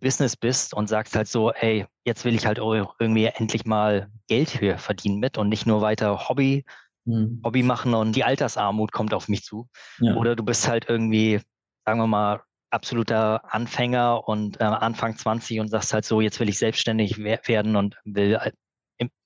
Business 0.00 0.36
bist 0.36 0.74
und 0.74 0.88
sagst 0.88 1.14
halt 1.14 1.28
so, 1.28 1.52
ey, 1.52 1.86
jetzt 2.04 2.24
will 2.24 2.34
ich 2.34 2.46
halt 2.46 2.58
irgendwie 2.58 3.26
endlich 3.26 3.64
mal 3.64 4.10
Geld 4.28 4.50
hier 4.50 4.78
verdienen 4.78 5.18
mit 5.18 5.38
und 5.38 5.48
nicht 5.48 5.66
nur 5.66 5.80
weiter 5.82 6.28
Hobby, 6.28 6.64
mhm. 7.04 7.40
Hobby 7.44 7.62
machen 7.62 7.94
und 7.94 8.16
die 8.16 8.24
Altersarmut 8.24 8.92
kommt 8.92 9.14
auf 9.14 9.28
mich 9.28 9.42
zu. 9.42 9.68
Ja. 9.98 10.14
Oder 10.16 10.34
du 10.36 10.44
bist 10.44 10.68
halt 10.68 10.88
irgendwie, 10.88 11.40
sagen 11.84 12.00
wir 12.00 12.06
mal, 12.06 12.42
absoluter 12.70 13.54
Anfänger 13.54 14.26
und 14.26 14.60
äh, 14.60 14.64
Anfang 14.64 15.16
20 15.16 15.60
und 15.60 15.68
sagst 15.68 15.92
halt 15.92 16.04
so, 16.04 16.20
jetzt 16.20 16.40
will 16.40 16.48
ich 16.48 16.58
selbstständig 16.58 17.18
werden 17.18 17.76
und 17.76 17.96
will 18.04 18.38
halt 18.38 18.54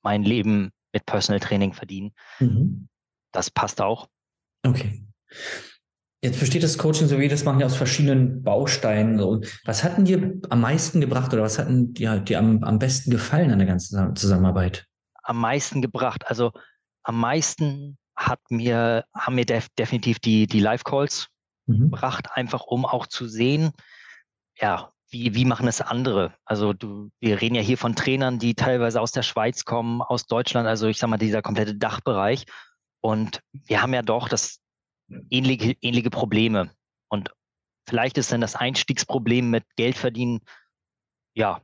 mein 0.02 0.22
Leben 0.22 0.72
mit 0.92 1.06
Personal 1.06 1.40
Training 1.40 1.72
verdienen. 1.72 2.12
Mhm. 2.40 2.88
Das 3.32 3.50
passt 3.50 3.80
auch. 3.80 4.08
Okay. 4.64 5.06
Jetzt 6.22 6.40
besteht 6.40 6.62
das 6.62 6.78
Coaching, 6.78 7.08
so 7.08 7.18
wie 7.18 7.28
das 7.28 7.44
machen, 7.44 7.60
ja 7.60 7.66
aus 7.66 7.76
verschiedenen 7.76 8.42
Bausteinen. 8.42 9.20
Und 9.20 9.60
was 9.64 9.84
hatten 9.84 10.04
dir 10.04 10.40
am 10.48 10.60
meisten 10.60 11.00
gebracht 11.00 11.32
oder 11.32 11.42
was 11.42 11.58
hatten 11.58 11.92
dir, 11.92 12.18
dir 12.20 12.38
am, 12.38 12.64
am 12.64 12.78
besten 12.78 13.10
gefallen 13.10 13.50
an 13.50 13.58
der 13.58 13.68
ganzen 13.68 14.16
Zusammenarbeit? 14.16 14.86
Am 15.22 15.38
meisten 15.38 15.82
gebracht. 15.82 16.24
Also 16.26 16.52
am 17.02 17.20
meisten 17.20 17.98
hat 18.16 18.40
mir, 18.48 19.04
haben 19.14 19.34
mir 19.34 19.44
def 19.44 19.68
definitiv 19.78 20.18
die, 20.18 20.46
die 20.46 20.60
Live-Calls 20.60 21.28
mhm. 21.66 21.90
gebracht, 21.90 22.28
einfach 22.32 22.64
um 22.64 22.86
auch 22.86 23.06
zu 23.06 23.28
sehen, 23.28 23.72
ja, 24.58 24.92
wie, 25.10 25.34
wie 25.34 25.44
machen 25.44 25.68
es 25.68 25.80
andere? 25.80 26.34
Also 26.44 26.72
du, 26.72 27.10
wir 27.20 27.40
reden 27.40 27.54
ja 27.54 27.62
hier 27.62 27.78
von 27.78 27.94
Trainern, 27.94 28.38
die 28.38 28.54
teilweise 28.54 29.00
aus 29.00 29.12
der 29.12 29.22
Schweiz 29.22 29.64
kommen, 29.64 30.02
aus 30.02 30.26
Deutschland, 30.26 30.66
also 30.66 30.88
ich 30.88 30.98
sag 30.98 31.08
mal, 31.08 31.16
dieser 31.16 31.42
komplette 31.42 31.76
Dachbereich. 31.76 32.46
Und 33.00 33.40
wir 33.52 33.82
haben 33.82 33.94
ja 33.94 34.02
doch 34.02 34.28
das 34.28 34.60
ähnliche, 35.30 35.76
ähnliche 35.80 36.10
Probleme. 36.10 36.70
Und 37.08 37.30
vielleicht 37.88 38.18
ist 38.18 38.32
dann 38.32 38.40
das 38.40 38.56
Einstiegsproblem 38.56 39.50
mit 39.50 39.64
Geld 39.76 39.96
verdienen, 39.96 40.40
ja, 41.34 41.60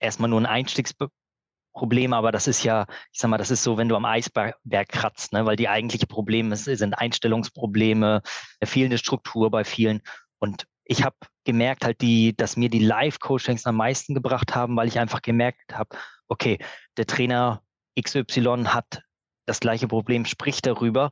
erstmal 0.00 0.30
nur 0.30 0.40
ein 0.40 0.46
Einstiegsproblem, 0.46 2.12
aber 2.12 2.32
das 2.32 2.46
ist 2.46 2.62
ja, 2.64 2.86
ich 3.12 3.20
sag 3.20 3.30
mal, 3.30 3.38
das 3.38 3.50
ist 3.50 3.62
so, 3.62 3.78
wenn 3.78 3.88
du 3.88 3.96
am 3.96 4.04
Eisberg 4.04 4.56
kratzt, 4.88 5.32
ne? 5.32 5.46
weil 5.46 5.56
die 5.56 5.68
eigentlichen 5.68 6.08
Probleme 6.08 6.56
sind 6.56 6.94
Einstellungsprobleme, 6.94 8.22
fehlende 8.64 8.98
Struktur 8.98 9.50
bei 9.50 9.64
vielen. 9.64 10.02
Und 10.38 10.66
ich 10.84 11.04
habe 11.04 11.16
gemerkt 11.44 11.84
halt 11.84 12.00
die, 12.00 12.36
dass 12.36 12.56
mir 12.56 12.68
die 12.68 12.78
Live-Coachings 12.84 13.66
am 13.66 13.76
meisten 13.76 14.14
gebracht 14.14 14.54
haben, 14.54 14.76
weil 14.76 14.88
ich 14.88 14.98
einfach 14.98 15.22
gemerkt 15.22 15.74
habe, 15.74 15.96
okay, 16.28 16.58
der 16.96 17.06
Trainer 17.06 17.62
XY 18.00 18.64
hat 18.66 19.02
das 19.46 19.60
gleiche 19.60 19.88
Problem, 19.88 20.24
spricht 20.24 20.66
darüber. 20.66 21.10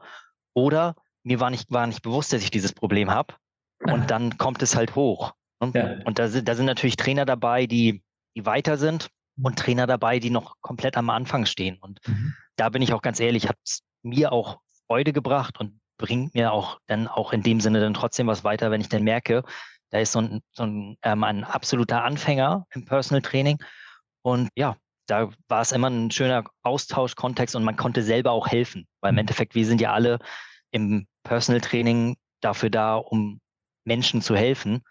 Oder 0.54 0.94
mir 1.26 1.40
war 1.40 1.50
nicht, 1.50 1.70
war 1.70 1.86
nicht 1.86 2.02
bewusst, 2.02 2.32
dass 2.32 2.42
ich 2.42 2.50
dieses 2.50 2.72
Problem 2.72 3.10
habe. 3.10 3.34
Und 3.80 4.10
dann 4.10 4.38
kommt 4.38 4.62
es 4.62 4.76
halt 4.76 4.94
hoch. 4.94 5.32
Ne? 5.60 5.72
Ja. 5.74 6.06
Und 6.06 6.18
da 6.18 6.28
sind, 6.28 6.48
da 6.48 6.54
sind 6.54 6.66
natürlich 6.66 6.96
Trainer 6.96 7.26
dabei, 7.26 7.66
die, 7.66 8.02
die 8.36 8.46
weiter 8.46 8.78
sind 8.78 9.08
und 9.42 9.58
Trainer 9.58 9.86
dabei, 9.86 10.20
die 10.20 10.30
noch 10.30 10.54
komplett 10.60 10.96
am 10.96 11.10
Anfang 11.10 11.44
stehen. 11.44 11.78
Und 11.80 11.98
mhm. 12.06 12.34
da 12.54 12.68
bin 12.68 12.80
ich 12.80 12.92
auch 12.92 13.02
ganz 13.02 13.18
ehrlich, 13.18 13.48
hat 13.48 13.58
es 13.64 13.82
mir 14.02 14.32
auch 14.32 14.60
Freude 14.86 15.12
gebracht 15.12 15.58
und 15.58 15.80
bringt 15.98 16.34
mir 16.34 16.52
auch 16.52 16.78
dann 16.86 17.08
auch 17.08 17.32
in 17.32 17.42
dem 17.42 17.60
Sinne 17.60 17.80
dann 17.80 17.94
trotzdem 17.94 18.28
was 18.28 18.44
weiter, 18.44 18.70
wenn 18.70 18.80
ich 18.80 18.88
dann 18.88 19.02
merke, 19.02 19.42
da 19.90 19.98
ist 19.98 20.12
so 20.12 20.20
ein, 20.20 20.42
so 20.52 20.62
ein, 20.62 20.96
ähm, 21.02 21.24
ein 21.24 21.42
absoluter 21.42 22.04
Anfänger 22.04 22.66
im 22.70 22.84
Personal 22.84 23.22
Training. 23.22 23.58
Und 24.22 24.48
ja, 24.54 24.76
da 25.06 25.30
war 25.48 25.60
es 25.60 25.72
immer 25.72 25.90
ein 25.90 26.10
schöner 26.10 26.44
Austauschkontext 26.62 27.56
und 27.56 27.64
man 27.64 27.76
konnte 27.76 28.02
selber 28.02 28.30
auch 28.30 28.46
helfen. 28.46 28.86
Weil 29.00 29.10
im 29.10 29.14
mhm. 29.16 29.20
Endeffekt, 29.20 29.54
wir 29.54 29.66
sind 29.66 29.80
ja 29.80 29.92
alle 29.92 30.18
im 30.70 31.06
Personal 31.22 31.60
Training 31.60 32.16
dafür 32.40 32.70
da, 32.70 32.96
um 32.96 33.40
Menschen 33.84 34.22
zu 34.22 34.36
helfen. 34.36 34.82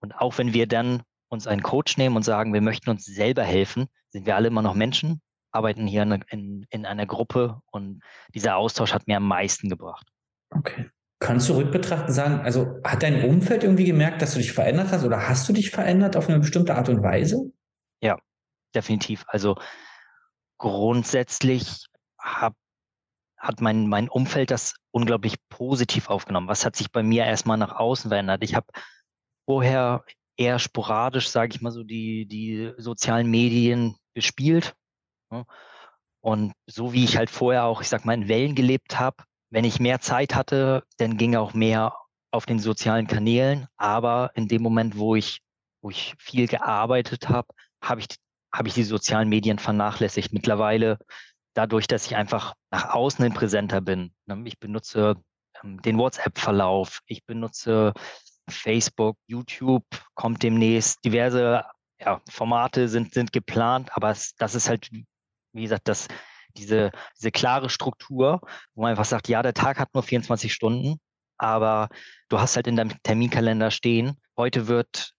Und 0.00 0.12
auch 0.12 0.38
wenn 0.38 0.52
wir 0.52 0.66
dann 0.66 1.02
uns 1.28 1.46
einen 1.46 1.62
Coach 1.62 1.96
nehmen 1.96 2.16
und 2.16 2.22
sagen, 2.22 2.52
wir 2.54 2.60
möchten 2.60 2.90
uns 2.90 3.04
selber 3.04 3.42
helfen, 3.42 3.86
sind 4.10 4.26
wir 4.26 4.36
alle 4.36 4.48
immer 4.48 4.62
noch 4.62 4.74
Menschen, 4.74 5.20
arbeiten 5.52 5.86
hier 5.86 6.02
in, 6.02 6.24
in, 6.28 6.66
in 6.70 6.86
einer 6.86 7.06
Gruppe 7.06 7.60
und 7.70 8.02
dieser 8.34 8.56
Austausch 8.56 8.92
hat 8.92 9.06
mir 9.06 9.16
am 9.16 9.26
meisten 9.28 9.68
gebracht. 9.68 10.06
Okay. 10.50 10.90
Kannst 11.20 11.48
du 11.48 11.54
rückbetrachten 11.54 12.14
sagen, 12.14 12.40
also 12.40 12.80
hat 12.84 13.02
dein 13.02 13.24
Umfeld 13.24 13.64
irgendwie 13.64 13.84
gemerkt, 13.84 14.22
dass 14.22 14.34
du 14.34 14.38
dich 14.38 14.52
verändert 14.52 14.92
hast 14.92 15.04
oder 15.04 15.28
hast 15.28 15.48
du 15.48 15.52
dich 15.52 15.70
verändert 15.70 16.16
auf 16.16 16.28
eine 16.28 16.38
bestimmte 16.38 16.76
Art 16.76 16.88
und 16.88 17.02
Weise? 17.02 17.52
Ja, 18.00 18.18
definitiv. 18.74 19.24
Also 19.26 19.56
grundsätzlich 20.58 21.86
hab, 22.20 22.54
hat 23.38 23.60
mein, 23.60 23.88
mein 23.88 24.08
Umfeld 24.08 24.50
das 24.50 24.74
unglaublich 24.90 25.36
positiv 25.48 26.08
aufgenommen. 26.08 26.48
Was 26.48 26.64
hat 26.64 26.76
sich 26.76 26.90
bei 26.90 27.02
mir 27.02 27.24
erstmal 27.24 27.56
nach 27.56 27.76
außen 27.76 28.10
verändert? 28.10 28.42
Ich 28.42 28.54
habe 28.54 28.66
vorher 29.46 30.04
eher 30.36 30.58
sporadisch, 30.58 31.28
sage 31.28 31.54
ich 31.54 31.60
mal 31.60 31.72
so, 31.72 31.82
die, 31.82 32.26
die 32.26 32.72
sozialen 32.78 33.30
Medien 33.30 33.96
bespielt. 34.14 34.74
Ne? 35.30 35.44
Und 36.20 36.52
so 36.66 36.92
wie 36.92 37.04
ich 37.04 37.16
halt 37.16 37.30
vorher 37.30 37.64
auch, 37.64 37.80
ich 37.80 37.88
sag 37.88 38.04
mal, 38.04 38.14
in 38.14 38.28
Wellen 38.28 38.54
gelebt 38.54 38.98
habe, 38.98 39.16
wenn 39.50 39.64
ich 39.64 39.80
mehr 39.80 40.00
Zeit 40.00 40.34
hatte, 40.34 40.84
dann 40.98 41.16
ging 41.16 41.36
auch 41.36 41.54
mehr 41.54 41.94
auf 42.30 42.46
den 42.46 42.58
sozialen 42.58 43.06
Kanälen. 43.06 43.66
Aber 43.76 44.30
in 44.34 44.48
dem 44.48 44.62
Moment, 44.62 44.98
wo 44.98 45.14
ich, 45.14 45.40
wo 45.82 45.90
ich 45.90 46.14
viel 46.18 46.46
gearbeitet 46.46 47.28
habe, 47.28 47.48
habe 47.82 48.00
ich, 48.00 48.08
habe 48.52 48.68
ich 48.68 48.74
die 48.74 48.84
sozialen 48.84 49.28
Medien 49.28 49.58
vernachlässigt. 49.58 50.32
Mittlerweile, 50.32 50.98
dadurch, 51.58 51.88
dass 51.88 52.06
ich 52.06 52.14
einfach 52.14 52.54
nach 52.70 52.90
außen 52.94 53.24
hin 53.24 53.34
präsenter 53.34 53.80
bin. 53.80 54.12
Ne, 54.26 54.40
ich 54.44 54.60
benutze 54.60 55.16
ähm, 55.64 55.82
den 55.82 55.98
WhatsApp-Verlauf, 55.98 57.00
ich 57.06 57.24
benutze 57.26 57.92
Facebook, 58.48 59.16
YouTube, 59.26 59.84
kommt 60.14 60.42
demnächst. 60.44 61.04
Diverse 61.04 61.64
ja, 62.00 62.20
Formate 62.30 62.88
sind, 62.88 63.12
sind 63.12 63.32
geplant, 63.32 63.90
aber 63.92 64.10
es, 64.10 64.36
das 64.36 64.54
ist 64.54 64.68
halt, 64.68 64.88
wie 64.92 65.62
gesagt, 65.62 65.88
das, 65.88 66.06
diese, 66.56 66.92
diese 67.18 67.32
klare 67.32 67.70
Struktur, 67.70 68.40
wo 68.74 68.82
man 68.82 68.90
einfach 68.92 69.04
sagt, 69.04 69.28
ja, 69.28 69.42
der 69.42 69.54
Tag 69.54 69.80
hat 69.80 69.92
nur 69.94 70.04
24 70.04 70.52
Stunden, 70.54 71.00
aber 71.38 71.88
du 72.28 72.38
hast 72.38 72.54
halt 72.54 72.68
in 72.68 72.76
deinem 72.76 73.02
Terminkalender 73.02 73.72
stehen, 73.72 74.16
heute 74.36 74.68
wird, 74.68 75.10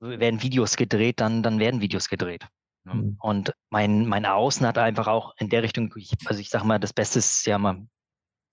werden 0.00 0.42
Videos 0.42 0.74
gedreht, 0.74 1.20
dann, 1.20 1.44
dann 1.44 1.60
werden 1.60 1.80
Videos 1.80 2.08
gedreht. 2.08 2.48
Mhm. 2.84 3.16
Und 3.20 3.52
mein, 3.70 4.06
mein 4.06 4.26
Außen 4.26 4.66
hat 4.66 4.78
einfach 4.78 5.06
auch 5.06 5.34
in 5.38 5.48
der 5.48 5.62
Richtung, 5.62 5.92
ich, 5.96 6.12
also 6.26 6.40
ich 6.40 6.50
sage 6.50 6.66
mal, 6.66 6.78
das 6.78 6.92
Beste 6.92 7.18
ist 7.18 7.46
ja 7.46 7.58
mal, 7.58 7.86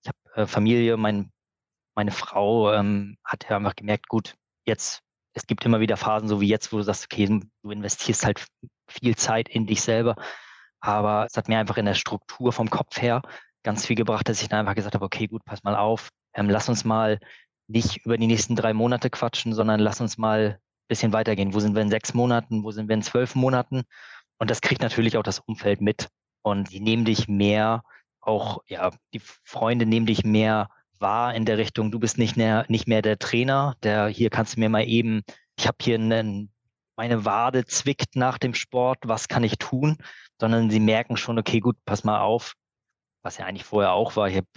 ich 0.04 0.08
habe 0.08 0.42
äh, 0.42 0.46
Familie, 0.46 0.96
mein, 0.96 1.30
meine 1.94 2.10
Frau 2.10 2.72
ähm, 2.72 3.16
hat 3.24 3.46
ja 3.48 3.56
einfach 3.56 3.76
gemerkt, 3.76 4.08
gut, 4.08 4.34
jetzt, 4.66 5.00
es 5.34 5.46
gibt 5.46 5.64
immer 5.64 5.80
wieder 5.80 5.96
Phasen, 5.96 6.28
so 6.28 6.40
wie 6.40 6.48
jetzt, 6.48 6.72
wo 6.72 6.78
du 6.78 6.82
sagst, 6.82 7.04
okay, 7.04 7.40
du 7.62 7.70
investierst 7.70 8.24
halt 8.24 8.46
viel 8.88 9.16
Zeit 9.16 9.48
in 9.48 9.66
dich 9.66 9.82
selber 9.82 10.16
aber 10.82 11.26
es 11.26 11.36
hat 11.36 11.48
mir 11.48 11.58
einfach 11.58 11.76
in 11.76 11.86
der 11.86 11.94
Struktur 11.94 12.52
vom 12.52 12.68
Kopf 12.68 13.00
her 13.00 13.22
ganz 13.62 13.86
viel 13.86 13.96
gebracht, 13.96 14.28
dass 14.28 14.42
ich 14.42 14.48
dann 14.48 14.60
einfach 14.60 14.74
gesagt 14.74 14.96
habe, 14.96 15.04
okay, 15.04 15.28
gut, 15.28 15.44
pass 15.44 15.62
mal 15.62 15.76
auf, 15.76 16.10
ähm, 16.34 16.50
lass 16.50 16.68
uns 16.68 16.84
mal 16.84 17.20
nicht 17.68 18.04
über 18.04 18.18
die 18.18 18.26
nächsten 18.26 18.56
drei 18.56 18.74
Monate 18.74 19.08
quatschen, 19.08 19.54
sondern 19.54 19.78
lass 19.78 20.00
uns 20.00 20.18
mal 20.18 20.58
ein 20.58 20.88
bisschen 20.88 21.12
weitergehen. 21.12 21.54
Wo 21.54 21.60
sind 21.60 21.76
wir 21.76 21.82
in 21.82 21.88
sechs 21.88 22.12
Monaten? 22.12 22.64
Wo 22.64 22.72
sind 22.72 22.88
wir 22.88 22.94
in 22.94 23.02
zwölf 23.02 23.36
Monaten? 23.36 23.84
Und 24.42 24.50
das 24.50 24.60
kriegt 24.60 24.82
natürlich 24.82 25.16
auch 25.16 25.22
das 25.22 25.38
Umfeld 25.38 25.80
mit. 25.80 26.08
Und 26.42 26.72
die 26.72 26.80
nehmen 26.80 27.04
dich 27.04 27.28
mehr, 27.28 27.84
auch, 28.20 28.58
ja, 28.66 28.90
die 29.14 29.20
Freunde 29.44 29.86
nehmen 29.86 30.06
dich 30.06 30.24
mehr 30.24 30.68
wahr 30.98 31.32
in 31.34 31.44
der 31.44 31.58
Richtung, 31.58 31.92
du 31.92 32.00
bist 32.00 32.18
nicht 32.18 32.36
mehr, 32.36 32.64
nicht 32.66 32.88
mehr 32.88 33.02
der 33.02 33.20
Trainer, 33.20 33.76
der 33.84 34.08
hier 34.08 34.30
kannst 34.30 34.56
du 34.56 34.60
mir 34.60 34.68
mal 34.68 34.88
eben, 34.88 35.22
ich 35.56 35.68
habe 35.68 35.76
hier 35.80 35.94
einen, 35.94 36.52
meine 36.96 37.24
Wade 37.24 37.66
zwickt 37.66 38.16
nach 38.16 38.36
dem 38.36 38.54
Sport, 38.54 38.98
was 39.04 39.28
kann 39.28 39.44
ich 39.44 39.58
tun? 39.58 39.96
sondern 40.42 40.70
sie 40.70 40.80
merken 40.80 41.16
schon, 41.16 41.38
okay, 41.38 41.60
gut, 41.60 41.76
pass 41.84 42.02
mal 42.02 42.18
auf, 42.18 42.54
was 43.22 43.38
ja 43.38 43.46
eigentlich 43.46 43.62
vorher 43.62 43.92
auch 43.92 44.16
war. 44.16 44.28
Ich 44.28 44.38
habe, 44.38 44.48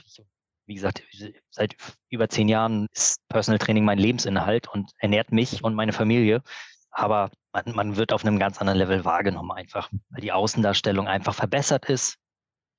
wie 0.65 0.73
gesagt, 0.73 1.03
seit 1.51 1.75
über 2.09 2.27
zehn 2.27 2.49
Jahren 2.49 2.87
ist 2.91 3.19
Personal 3.29 3.59
Training 3.59 3.85
mein 3.85 3.99
Lebensinhalt 3.99 4.67
und 4.67 4.93
ernährt 4.97 5.31
mich 5.31 5.63
und 5.63 5.75
meine 5.75 5.93
Familie. 5.93 6.41
Aber 6.89 7.29
man, 7.55 7.75
man 7.75 7.95
wird 7.95 8.11
auf 8.11 8.25
einem 8.25 8.39
ganz 8.39 8.59
anderen 8.59 8.79
Level 8.79 9.05
wahrgenommen 9.05 9.51
einfach, 9.51 9.89
weil 10.09 10.21
die 10.21 10.31
Außendarstellung 10.31 11.07
einfach 11.07 11.33
verbessert 11.33 11.85
ist, 11.89 12.17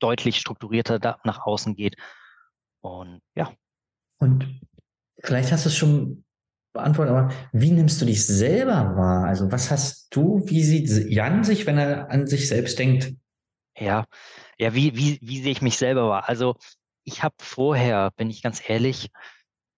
deutlich 0.00 0.38
strukturierter 0.38 0.98
da 0.98 1.18
nach 1.24 1.46
außen 1.46 1.74
geht. 1.74 1.96
Und 2.80 3.20
ja. 3.34 3.52
Und 4.18 4.60
vielleicht 5.22 5.52
hast 5.52 5.64
du 5.64 5.68
es 5.70 5.76
schon 5.76 6.24
beantwortet, 6.74 7.14
aber 7.14 7.32
wie 7.52 7.70
nimmst 7.70 8.00
du 8.00 8.04
dich 8.04 8.26
selber 8.26 8.96
wahr? 8.96 9.24
Also 9.24 9.50
was 9.50 9.70
hast 9.70 10.14
du, 10.14 10.42
wie 10.46 10.62
sieht 10.62 11.10
Jan 11.10 11.42
sich, 11.42 11.66
wenn 11.66 11.78
er 11.78 12.10
an 12.10 12.26
sich 12.26 12.48
selbst 12.48 12.78
denkt? 12.78 13.14
Ja, 13.78 14.06
ja, 14.58 14.74
wie, 14.74 14.96
wie, 14.96 15.18
wie 15.22 15.42
sehe 15.42 15.52
ich 15.52 15.62
mich 15.62 15.78
selber 15.78 16.08
wahr? 16.08 16.28
Also 16.28 16.56
ich 17.04 17.22
habe 17.22 17.34
vorher, 17.38 18.10
bin 18.16 18.30
ich 18.30 18.42
ganz 18.42 18.68
ehrlich, 18.68 19.10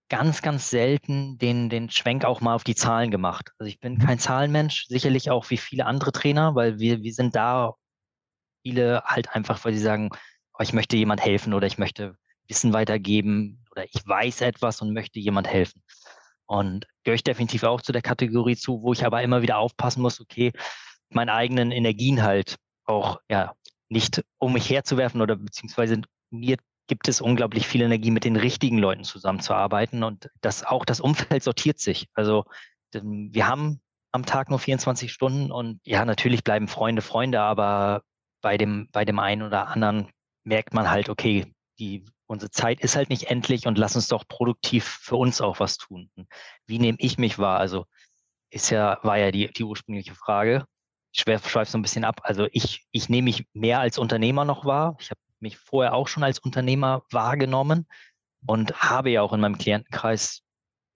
ganz, 0.08 0.42
ganz 0.42 0.70
selten 0.70 1.38
den, 1.38 1.68
den 1.68 1.90
Schwenk 1.90 2.24
auch 2.24 2.40
mal 2.40 2.54
auf 2.54 2.64
die 2.64 2.74
Zahlen 2.74 3.10
gemacht. 3.10 3.52
Also 3.58 3.68
ich 3.68 3.80
bin 3.80 3.94
mhm. 3.94 3.98
kein 3.98 4.18
Zahlenmensch, 4.18 4.86
sicherlich 4.88 5.30
auch 5.30 5.50
wie 5.50 5.56
viele 5.56 5.86
andere 5.86 6.12
Trainer, 6.12 6.54
weil 6.54 6.78
wir, 6.78 7.02
wir 7.02 7.12
sind 7.12 7.36
da 7.36 7.74
viele 8.62 9.02
halt 9.04 9.34
einfach, 9.34 9.64
weil 9.64 9.74
sie 9.74 9.80
sagen, 9.80 10.10
oh, 10.54 10.62
ich 10.62 10.72
möchte 10.72 10.96
jemand 10.96 11.20
helfen 11.20 11.54
oder 11.54 11.66
ich 11.66 11.78
möchte 11.78 12.16
Wissen 12.48 12.72
weitergeben 12.72 13.64
oder 13.70 13.84
ich 13.84 14.06
weiß 14.06 14.40
etwas 14.40 14.80
und 14.80 14.94
möchte 14.94 15.20
jemand 15.20 15.46
helfen. 15.48 15.82
Und 16.46 16.86
gehöre 17.04 17.16
ich 17.16 17.24
definitiv 17.24 17.62
auch 17.64 17.82
zu 17.82 17.92
der 17.92 18.02
Kategorie 18.02 18.56
zu, 18.56 18.82
wo 18.82 18.92
ich 18.94 19.04
aber 19.04 19.22
immer 19.22 19.42
wieder 19.42 19.58
aufpassen 19.58 20.00
muss, 20.00 20.20
okay, 20.20 20.52
meine 21.10 21.34
eigenen 21.34 21.70
Energien 21.70 22.22
halt 22.22 22.56
auch, 22.84 23.20
ja, 23.30 23.54
nicht 23.90 24.24
um 24.38 24.54
mich 24.54 24.68
herzuwerfen 24.70 25.20
oder 25.20 25.36
beziehungsweise 25.36 26.00
mir 26.30 26.56
gibt 26.88 27.06
es 27.06 27.20
unglaublich 27.20 27.66
viel 27.66 27.82
Energie, 27.82 28.10
mit 28.10 28.24
den 28.24 28.36
richtigen 28.36 28.78
Leuten 28.78 29.04
zusammenzuarbeiten 29.04 30.02
und 30.02 30.30
das 30.40 30.64
auch 30.64 30.84
das 30.84 31.00
Umfeld 31.00 31.42
sortiert 31.44 31.78
sich. 31.78 32.08
Also 32.14 32.44
wir 32.92 33.46
haben 33.46 33.80
am 34.10 34.24
Tag 34.24 34.50
nur 34.50 34.58
24 34.58 35.12
Stunden 35.12 35.52
und 35.52 35.80
ja, 35.84 36.04
natürlich 36.04 36.42
bleiben 36.42 36.66
Freunde 36.66 37.02
Freunde, 37.02 37.40
aber 37.40 38.02
bei 38.40 38.56
dem, 38.56 38.88
bei 38.90 39.04
dem 39.04 39.18
einen 39.18 39.42
oder 39.42 39.68
anderen 39.68 40.08
merkt 40.44 40.72
man 40.72 40.90
halt, 40.90 41.08
okay, 41.08 41.52
die 41.78 42.04
unsere 42.26 42.50
Zeit 42.50 42.80
ist 42.80 42.96
halt 42.96 43.10
nicht 43.10 43.30
endlich 43.30 43.66
und 43.66 43.78
lass 43.78 43.96
uns 43.96 44.08
doch 44.08 44.26
produktiv 44.26 44.84
für 44.84 45.16
uns 45.16 45.40
auch 45.40 45.60
was 45.60 45.76
tun. 45.76 46.10
Wie 46.66 46.78
nehme 46.78 46.98
ich 47.00 47.18
mich 47.18 47.38
wahr? 47.38 47.58
Also 47.58 47.86
ist 48.50 48.70
ja, 48.70 48.98
war 49.02 49.18
ja 49.18 49.30
die, 49.30 49.50
die 49.52 49.64
ursprüngliche 49.64 50.14
Frage. 50.14 50.64
Ich 51.12 51.22
schweife 51.22 51.64
so 51.66 51.78
ein 51.78 51.82
bisschen 51.82 52.04
ab. 52.04 52.20
Also 52.22 52.46
ich, 52.52 52.86
ich 52.92 53.08
nehme 53.08 53.24
mich 53.24 53.46
mehr 53.52 53.80
als 53.80 53.98
Unternehmer 53.98 54.44
noch 54.44 54.64
wahr. 54.64 54.96
Ich 55.00 55.10
habe 55.10 55.20
mich 55.40 55.56
vorher 55.56 55.94
auch 55.94 56.08
schon 56.08 56.22
als 56.22 56.38
Unternehmer 56.38 57.02
wahrgenommen 57.10 57.86
und 58.46 58.74
habe 58.82 59.10
ja 59.10 59.22
auch 59.22 59.32
in 59.32 59.40
meinem 59.40 59.58
Klientenkreis 59.58 60.42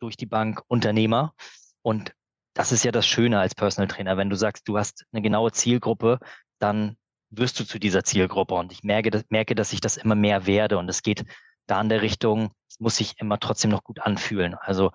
durch 0.01 0.17
die 0.17 0.27
Bank 0.27 0.63
Unternehmer. 0.69 1.35
Und 1.83 2.15
das 2.55 2.73
ist 2.73 2.85
ja 2.85 2.93
das 2.93 3.07
Schöne 3.07 3.41
als 3.41 3.55
Personal 3.55 3.89
Trainer. 3.89 4.17
Wenn 4.17 4.31
du 4.31 4.37
sagst, 4.37 4.69
du 4.69 4.79
hast 4.79 5.05
eine 5.13 5.23
genaue 5.23 5.53
Zielgruppe, 5.53 6.19
dann 6.59 6.97
wirst 7.31 7.59
du 7.59 7.65
zu 7.65 7.79
dieser 7.79 8.05
Zielgruppe. 8.05 8.55
Und 8.55 8.73
ich 8.73 8.83
merke, 8.83 9.11
dass, 9.11 9.25
merke, 9.31 9.55
dass 9.55 9.73
ich 9.73 9.81
das 9.81 9.97
immer 9.97 10.15
mehr 10.15 10.47
werde. 10.47 10.79
Und 10.79 10.89
es 10.89 11.03
geht 11.03 11.25
da 11.67 11.81
in 11.81 11.89
der 11.89 12.03
Richtung, 12.03 12.53
es 12.69 12.81
muss 12.81 12.97
sich 12.97 13.15
immer 13.19 13.39
trotzdem 13.39 13.71
noch 13.71 13.85
gut 13.85 14.01
anfühlen. 14.01 14.55
Also 14.55 14.91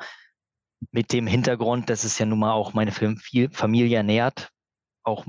mit 0.91 1.11
dem 1.11 1.25
Hintergrund, 1.25 1.89
dass 1.89 2.03
es 2.03 2.19
ja 2.19 2.25
nun 2.25 2.39
mal 2.39 2.53
auch 2.53 2.73
meine 2.73 2.91
Familie 2.91 3.97
ernährt, 3.97 4.49
auch 5.03 5.25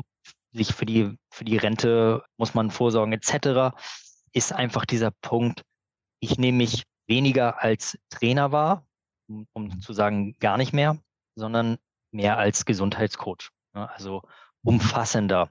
sich 0.52 0.74
für 0.74 0.86
die, 0.86 1.16
für 1.30 1.44
die 1.44 1.56
Rente 1.56 2.22
muss 2.36 2.54
man 2.54 2.70
vorsorgen 2.70 3.12
etc., 3.12 3.74
ist 4.32 4.52
einfach 4.52 4.84
dieser 4.84 5.10
Punkt, 5.22 5.62
ich 6.20 6.38
nehme 6.38 6.58
mich 6.58 6.84
weniger 7.06 7.62
als 7.62 7.98
Trainer 8.10 8.52
wahr, 8.52 8.86
um, 9.28 9.46
um 9.52 9.80
zu 9.80 9.92
sagen 9.92 10.34
gar 10.40 10.56
nicht 10.56 10.72
mehr, 10.72 10.98
sondern 11.36 11.78
mehr 12.12 12.38
als 12.38 12.64
Gesundheitscoach. 12.64 13.50
Ne? 13.74 13.90
Also 13.90 14.22
umfassender. 14.62 15.50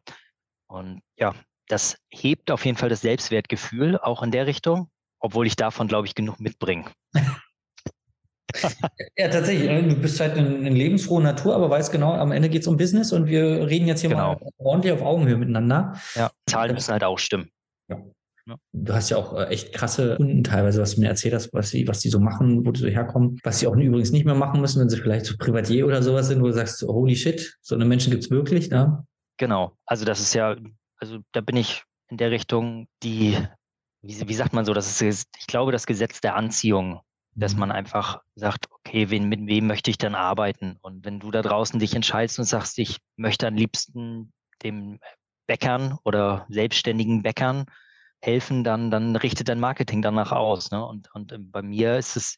Und 0.67 1.01
ja, 1.17 1.33
das 1.67 1.97
hebt 2.09 2.51
auf 2.51 2.65
jeden 2.65 2.77
Fall 2.77 2.89
das 2.89 3.01
Selbstwertgefühl 3.01 3.97
auch 3.97 4.23
in 4.23 4.31
der 4.31 4.47
Richtung, 4.47 4.89
obwohl 5.19 5.47
ich 5.47 5.55
davon, 5.55 5.87
glaube 5.87 6.07
ich, 6.07 6.15
genug 6.15 6.39
mitbringe. 6.39 6.85
ja, 9.17 9.27
tatsächlich. 9.29 9.69
Du 9.69 9.95
bist 9.95 10.19
halt 10.19 10.37
eine, 10.37 10.55
eine 10.55 10.69
lebensfrohe 10.69 11.21
Natur, 11.21 11.55
aber 11.55 11.69
weißt 11.69 11.91
genau, 11.91 12.13
am 12.13 12.31
Ende 12.31 12.49
geht 12.49 12.61
es 12.61 12.67
um 12.67 12.77
Business 12.77 13.11
und 13.11 13.27
wir 13.27 13.67
reden 13.67 13.87
jetzt 13.87 14.01
hier 14.01 14.09
genau. 14.09 14.33
mal 14.33 14.49
ordentlich 14.57 14.93
auf 14.93 15.01
Augenhöhe 15.01 15.37
miteinander. 15.37 15.99
Ja, 16.15 16.31
Zahlen 16.49 16.73
müssen 16.73 16.91
halt 16.91 17.03
auch 17.03 17.19
stimmen. 17.19 17.49
Ja. 17.89 18.01
Du 18.71 18.93
hast 18.93 19.09
ja 19.09 19.17
auch 19.17 19.33
äh, 19.33 19.45
echt 19.45 19.73
krasse 19.73 20.15
Kunden 20.15 20.43
teilweise, 20.43 20.81
was 20.81 20.95
du 20.95 21.01
mir 21.01 21.07
erzählt 21.07 21.33
hast, 21.33 21.53
was 21.53 21.69
sie, 21.69 21.87
was 21.87 21.99
die 21.99 22.09
so 22.09 22.19
machen, 22.19 22.65
wo 22.65 22.71
die 22.71 22.79
so 22.79 22.87
herkommen, 22.87 23.39
was 23.43 23.59
sie 23.59 23.67
auch 23.67 23.75
übrigens 23.75 24.11
nicht 24.11 24.25
mehr 24.25 24.35
machen 24.35 24.61
müssen, 24.61 24.79
wenn 24.79 24.89
sie 24.89 24.97
vielleicht 24.97 25.25
so 25.25 25.35
Privatier 25.37 25.85
oder 25.85 26.01
sowas 26.01 26.27
sind, 26.27 26.41
wo 26.41 26.47
du 26.47 26.53
sagst, 26.53 26.81
holy 26.83 27.15
shit, 27.15 27.57
so 27.61 27.75
eine 27.75 27.85
Menschen 27.85 28.11
gibt 28.11 28.23
es 28.23 28.31
wirklich, 28.31 28.69
ne? 28.69 29.05
Genau. 29.37 29.77
Also 29.85 30.05
das 30.05 30.19
ist 30.19 30.33
ja, 30.33 30.55
also 30.97 31.19
da 31.31 31.41
bin 31.41 31.57
ich 31.57 31.83
in 32.09 32.17
der 32.17 32.31
Richtung, 32.31 32.87
die, 33.03 33.37
wie, 34.01 34.27
wie 34.27 34.33
sagt 34.33 34.53
man 34.53 34.65
so, 34.65 34.73
das 34.73 35.01
ist, 35.01 35.29
ich 35.39 35.47
glaube, 35.47 35.71
das 35.71 35.85
Gesetz 35.85 36.21
der 36.21 36.35
Anziehung, 36.35 37.01
dass 37.35 37.53
mhm. 37.53 37.59
man 37.59 37.71
einfach 37.71 38.21
sagt, 38.35 38.67
okay, 38.71 39.09
wen, 39.09 39.29
mit 39.29 39.45
wem 39.45 39.67
möchte 39.67 39.91
ich 39.91 39.97
dann 39.97 40.15
arbeiten? 40.15 40.77
Und 40.81 41.05
wenn 41.05 41.19
du 41.19 41.31
da 41.31 41.41
draußen 41.41 41.79
dich 41.79 41.95
entscheidest 41.95 42.39
und 42.39 42.45
sagst, 42.45 42.79
ich 42.79 42.97
möchte 43.15 43.47
am 43.47 43.55
liebsten 43.55 44.31
dem 44.63 44.99
Bäckern 45.47 45.97
oder 46.03 46.45
selbstständigen 46.49 47.23
Bäckern 47.23 47.65
helfen, 48.21 48.63
dann, 48.63 48.91
dann 48.91 49.15
richtet 49.15 49.49
dein 49.49 49.59
Marketing 49.59 50.01
danach 50.01 50.31
aus. 50.31 50.71
Ne? 50.71 50.85
Und, 50.85 51.13
und 51.13 51.31
ähm, 51.31 51.51
bei 51.51 51.61
mir 51.61 51.97
ist 51.97 52.15
es 52.15 52.37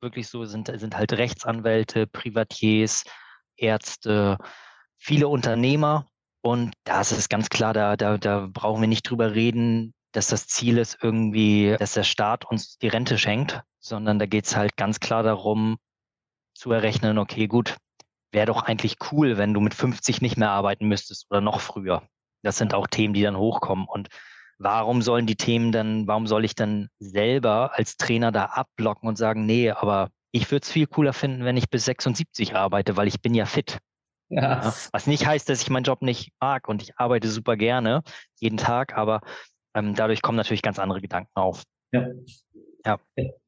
wirklich 0.00 0.28
so, 0.28 0.44
sind, 0.44 0.70
sind 0.74 0.96
halt 0.96 1.12
Rechtsanwälte, 1.12 2.06
Privatiers, 2.06 3.04
Ärzte, 3.56 4.38
viele 4.98 5.28
Unternehmer. 5.28 6.06
Und 6.42 6.72
da 6.84 7.02
ist 7.02 7.12
es 7.12 7.28
ganz 7.28 7.48
klar, 7.50 7.74
da, 7.74 7.96
da, 7.96 8.16
da 8.16 8.48
brauchen 8.50 8.80
wir 8.80 8.88
nicht 8.88 9.08
drüber 9.08 9.34
reden, 9.34 9.92
dass 10.12 10.28
das 10.28 10.46
Ziel 10.46 10.78
ist 10.78 10.98
irgendwie, 11.02 11.76
dass 11.78 11.94
der 11.94 12.02
Staat 12.02 12.44
uns 12.44 12.78
die 12.78 12.88
Rente 12.88 13.18
schenkt, 13.18 13.60
sondern 13.78 14.18
da 14.18 14.26
geht 14.26 14.46
es 14.46 14.56
halt 14.56 14.76
ganz 14.76 15.00
klar 15.00 15.22
darum, 15.22 15.78
zu 16.54 16.72
errechnen, 16.72 17.18
okay, 17.18 17.46
gut, 17.46 17.76
wäre 18.32 18.46
doch 18.46 18.62
eigentlich 18.62 18.96
cool, 19.12 19.36
wenn 19.36 19.54
du 19.54 19.60
mit 19.60 19.74
50 19.74 20.20
nicht 20.20 20.36
mehr 20.36 20.50
arbeiten 20.50 20.88
müsstest 20.88 21.26
oder 21.30 21.40
noch 21.40 21.60
früher. 21.60 22.02
Das 22.42 22.58
sind 22.58 22.74
auch 22.74 22.86
Themen, 22.86 23.14
die 23.14 23.22
dann 23.22 23.36
hochkommen. 23.36 23.86
Und 23.86 24.08
warum 24.60 25.00
sollen 25.00 25.26
die 25.26 25.36
Themen 25.36 25.72
dann, 25.72 26.06
warum 26.06 26.26
soll 26.26 26.44
ich 26.44 26.54
dann 26.54 26.88
selber 26.98 27.72
als 27.74 27.96
Trainer 27.96 28.30
da 28.30 28.44
abblocken 28.44 29.08
und 29.08 29.16
sagen, 29.16 29.46
nee, 29.46 29.70
aber 29.70 30.10
ich 30.32 30.50
würde 30.50 30.62
es 30.62 30.70
viel 30.70 30.86
cooler 30.86 31.14
finden, 31.14 31.44
wenn 31.44 31.56
ich 31.56 31.70
bis 31.70 31.86
76 31.86 32.54
arbeite, 32.54 32.96
weil 32.96 33.08
ich 33.08 33.20
bin 33.22 33.34
ja 33.34 33.46
fit. 33.46 33.78
Ja. 34.28 34.62
ja. 34.62 34.74
Was 34.92 35.06
nicht 35.06 35.26
heißt, 35.26 35.48
dass 35.48 35.62
ich 35.62 35.70
meinen 35.70 35.84
Job 35.84 36.02
nicht 36.02 36.32
mag 36.40 36.68
und 36.68 36.82
ich 36.82 36.96
arbeite 36.98 37.28
super 37.28 37.56
gerne 37.56 38.02
jeden 38.38 38.58
Tag, 38.58 38.96
aber 38.96 39.22
ähm, 39.74 39.94
dadurch 39.94 40.20
kommen 40.20 40.36
natürlich 40.36 40.62
ganz 40.62 40.78
andere 40.78 41.00
Gedanken 41.00 41.32
auf. 41.34 41.62
Ja. 41.92 42.06
Ja. 42.86 42.98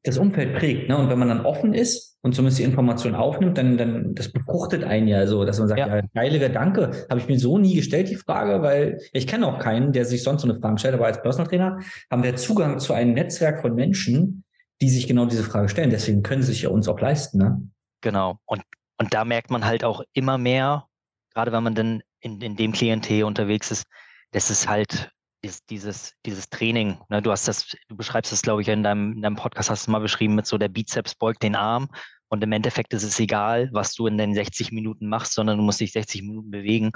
Das 0.03 0.17
Umfeld 0.17 0.55
prägt, 0.55 0.89
ne? 0.89 0.97
Und 0.97 1.09
wenn 1.09 1.17
man 1.17 1.29
dann 1.29 1.45
offen 1.45 1.73
ist 1.73 2.17
und 2.21 2.35
zumindest 2.35 2.59
die 2.59 2.63
Information 2.63 3.15
aufnimmt, 3.15 3.57
dann, 3.57 3.77
dann 3.77 4.13
das 4.13 4.31
befruchtet 4.31 4.83
einen 4.83 5.07
ja 5.07 5.25
so, 5.25 5.43
dass 5.43 5.59
man 5.59 5.67
sagt, 5.67 5.79
ja, 5.79 5.95
ja 5.95 6.01
geile 6.13 6.39
Gedanke, 6.39 6.91
habe 7.09 7.19
ich 7.19 7.27
mir 7.27 7.39
so 7.39 7.57
nie 7.57 7.75
gestellt, 7.75 8.09
die 8.09 8.15
Frage, 8.15 8.61
weil 8.61 8.99
ich 9.11 9.25
kenne 9.25 9.47
auch 9.47 9.59
keinen, 9.59 9.91
der 9.91 10.05
sich 10.05 10.23
sonst 10.23 10.43
so 10.43 10.49
eine 10.49 10.59
Frage 10.59 10.77
stellt, 10.77 10.93
aber 10.93 11.07
als 11.07 11.21
Personal 11.21 11.47
Trainer 11.47 11.79
haben 12.11 12.23
wir 12.23 12.35
Zugang 12.35 12.79
zu 12.79 12.93
einem 12.93 13.13
Netzwerk 13.13 13.61
von 13.61 13.73
Menschen, 13.73 14.43
die 14.81 14.89
sich 14.89 15.07
genau 15.07 15.25
diese 15.25 15.43
Frage 15.43 15.69
stellen. 15.69 15.89
Deswegen 15.89 16.23
können 16.23 16.43
sie 16.43 16.51
sich 16.51 16.63
ja 16.63 16.69
uns 16.69 16.87
auch 16.87 16.99
leisten, 16.99 17.39
ne? 17.39 17.61
Genau. 18.01 18.37
Und, 18.45 18.61
und 18.99 19.13
da 19.13 19.25
merkt 19.25 19.49
man 19.49 19.65
halt 19.65 19.83
auch 19.83 20.03
immer 20.13 20.37
mehr, 20.37 20.87
gerade 21.33 21.51
wenn 21.51 21.63
man 21.63 21.73
dann 21.73 22.03
in, 22.19 22.39
in 22.41 22.55
dem 22.55 22.73
Klientel 22.73 23.23
unterwegs 23.23 23.71
ist, 23.71 23.85
dass 24.31 24.49
es 24.49 24.67
halt 24.67 25.11
ist 25.43 25.69
dieses, 25.69 26.13
dieses 26.25 26.49
Training. 26.49 26.97
Ne, 27.09 27.21
du 27.21 27.31
hast 27.31 27.47
das, 27.47 27.75
du 27.89 27.95
beschreibst 27.95 28.31
das, 28.31 28.41
glaube 28.41 28.61
ich, 28.61 28.69
in 28.69 28.81
deinem, 28.81 29.13
in 29.13 29.21
deinem 29.21 29.35
Podcast 29.35 29.69
hast 29.69 29.87
du 29.87 29.91
mal 29.91 29.99
beschrieben 29.99 30.35
mit 30.35 30.47
so 30.47 30.57
der 30.57 30.69
Bizeps 30.69 31.15
beugt 31.15 31.43
den 31.43 31.55
Arm 31.55 31.89
und 32.29 32.43
im 32.43 32.51
Endeffekt 32.51 32.93
ist 32.93 33.03
es 33.03 33.19
egal, 33.19 33.69
was 33.73 33.93
du 33.93 34.07
in 34.07 34.17
den 34.17 34.33
60 34.33 34.71
Minuten 34.71 35.07
machst, 35.07 35.33
sondern 35.33 35.57
du 35.57 35.63
musst 35.63 35.81
dich 35.81 35.91
60 35.91 36.23
Minuten 36.23 36.49
bewegen. 36.49 36.91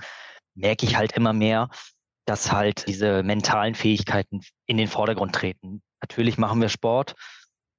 Merke 0.56 0.86
ich 0.86 0.96
halt 0.96 1.12
immer 1.12 1.34
mehr, 1.34 1.70
dass 2.26 2.52
halt 2.52 2.88
diese 2.88 3.22
mentalen 3.22 3.76
Fähigkeiten 3.76 4.42
in 4.66 4.78
den 4.78 4.88
Vordergrund 4.88 5.36
treten. 5.36 5.82
Natürlich 6.02 6.38
machen 6.38 6.62
wir 6.62 6.70
Sport, 6.70 7.16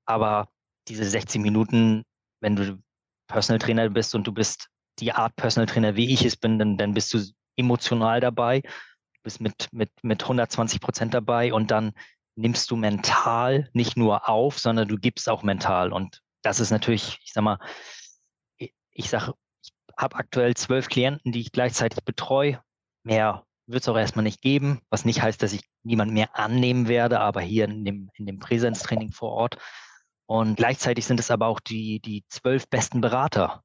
aber 0.07 0.48
diese 0.87 1.04
60 1.04 1.40
Minuten, 1.40 2.04
wenn 2.40 2.57
du 2.57 2.78
Personal 3.26 3.59
Trainer 3.59 3.88
bist 3.88 4.14
und 4.14 4.26
du 4.26 4.33
bist 4.33 4.68
die 5.00 5.12
Art 5.12 5.35
Personal 5.37 5.66
Trainer, 5.66 5.96
wie 5.96 6.12
ich 6.12 6.24
es 6.24 6.37
bin, 6.37 6.59
dann, 6.59 6.76
dann 6.76 6.94
bist 6.94 7.12
du 7.14 7.20
emotional 7.57 8.20
dabei 8.20 8.62
bist 9.22 9.40
mit, 9.40 9.68
mit, 9.72 9.90
mit 10.02 10.22
120 10.22 10.81
Prozent 10.81 11.14
dabei 11.14 11.52
und 11.52 11.70
dann 11.70 11.92
nimmst 12.37 12.70
du 12.70 12.76
mental 12.76 13.68
nicht 13.72 13.96
nur 13.96 14.28
auf, 14.28 14.59
sondern 14.59 14.88
du 14.88 14.96
gibst 14.96 15.28
auch 15.28 15.42
mental. 15.42 15.92
Und 15.92 16.22
das 16.42 16.61
ist 16.61 16.70
natürlich, 16.70 17.18
ich 17.24 17.33
sag 17.33 17.42
mal, 17.42 17.59
ich 18.59 19.11
sage, 19.11 19.35
ich 19.62 19.72
habe 19.96 20.16
aktuell 20.16 20.54
zwölf 20.54 20.88
Klienten, 20.88 21.33
die 21.33 21.40
ich 21.40 21.52
gleichzeitig 21.52 22.04
betreue. 22.04 22.62
Mehr 23.02 23.44
wird 23.66 23.83
es 23.83 23.88
auch 23.88 23.96
erstmal 23.96 24.22
nicht 24.22 24.40
geben, 24.40 24.81
was 24.88 25.04
nicht 25.04 25.20
heißt, 25.20 25.42
dass 25.42 25.52
ich 25.52 25.62
niemand 25.83 26.12
mehr 26.12 26.38
annehmen 26.38 26.88
werde, 26.88 27.20
aber 27.20 27.40
hier 27.40 27.64
in 27.64 27.85
dem, 27.85 28.11
in 28.14 28.26
dem 28.26 28.38
Präsenztraining 28.38 29.12
vor 29.12 29.33
Ort. 29.33 29.59
Und 30.26 30.57
gleichzeitig 30.57 31.07
sind 31.07 31.20
es 31.20 31.31
aber 31.31 31.46
auch 31.46 31.61
die, 31.61 32.00
die 32.00 32.24
zwölf 32.28 32.68
besten 32.68 33.00
Berater, 33.00 33.62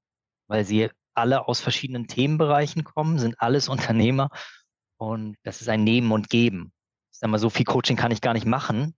weil 0.48 0.66
sie 0.66 0.90
alle 1.14 1.48
aus 1.48 1.60
verschiedenen 1.60 2.08
Themenbereichen 2.08 2.84
kommen, 2.84 3.20
sind 3.20 3.40
alles 3.40 3.70
Unternehmer 3.70 4.30
und 5.08 5.36
das 5.44 5.62
ist 5.62 5.70
ein 5.70 5.84
Nehmen 5.84 6.12
und 6.12 6.30
Geben. 6.30 6.72
Ich 7.12 7.20
sag 7.20 7.30
mal, 7.30 7.40
so 7.40 7.50
viel 7.50 7.66
Coaching 7.66 7.98
kann 7.98 8.12
ich 8.12 8.22
gar 8.22 8.34
nicht 8.34 8.46
machen. 8.46 8.96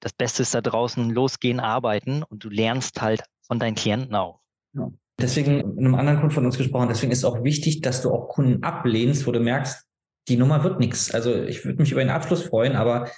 Das 0.00 0.12
Beste 0.12 0.42
ist 0.42 0.54
da 0.54 0.60
draußen 0.60 1.10
losgehen, 1.10 1.60
arbeiten 1.60 2.22
und 2.22 2.44
du 2.44 2.50
lernst 2.50 3.00
halt 3.00 3.24
von 3.46 3.58
deinen 3.58 3.74
Klienten 3.74 4.14
auch. 4.14 4.40
Ja. 4.74 4.90
Deswegen, 5.18 5.78
einem 5.78 5.94
anderen 5.94 6.18
Kunden 6.18 6.34
von 6.34 6.44
uns 6.44 6.58
gesprochen, 6.58 6.88
deswegen 6.88 7.12
ist 7.12 7.24
auch 7.24 7.42
wichtig, 7.42 7.80
dass 7.80 8.02
du 8.02 8.10
auch 8.12 8.28
Kunden 8.28 8.62
ablehnst, 8.62 9.26
wo 9.26 9.32
du 9.32 9.40
merkst, 9.40 9.86
die 10.28 10.36
Nummer 10.36 10.62
wird 10.62 10.78
nichts. 10.78 11.14
Also 11.14 11.34
ich 11.34 11.64
würde 11.64 11.80
mich 11.80 11.92
über 11.92 12.02
den 12.02 12.10
Abschluss 12.10 12.42
freuen, 12.42 12.76
aber 12.76 13.08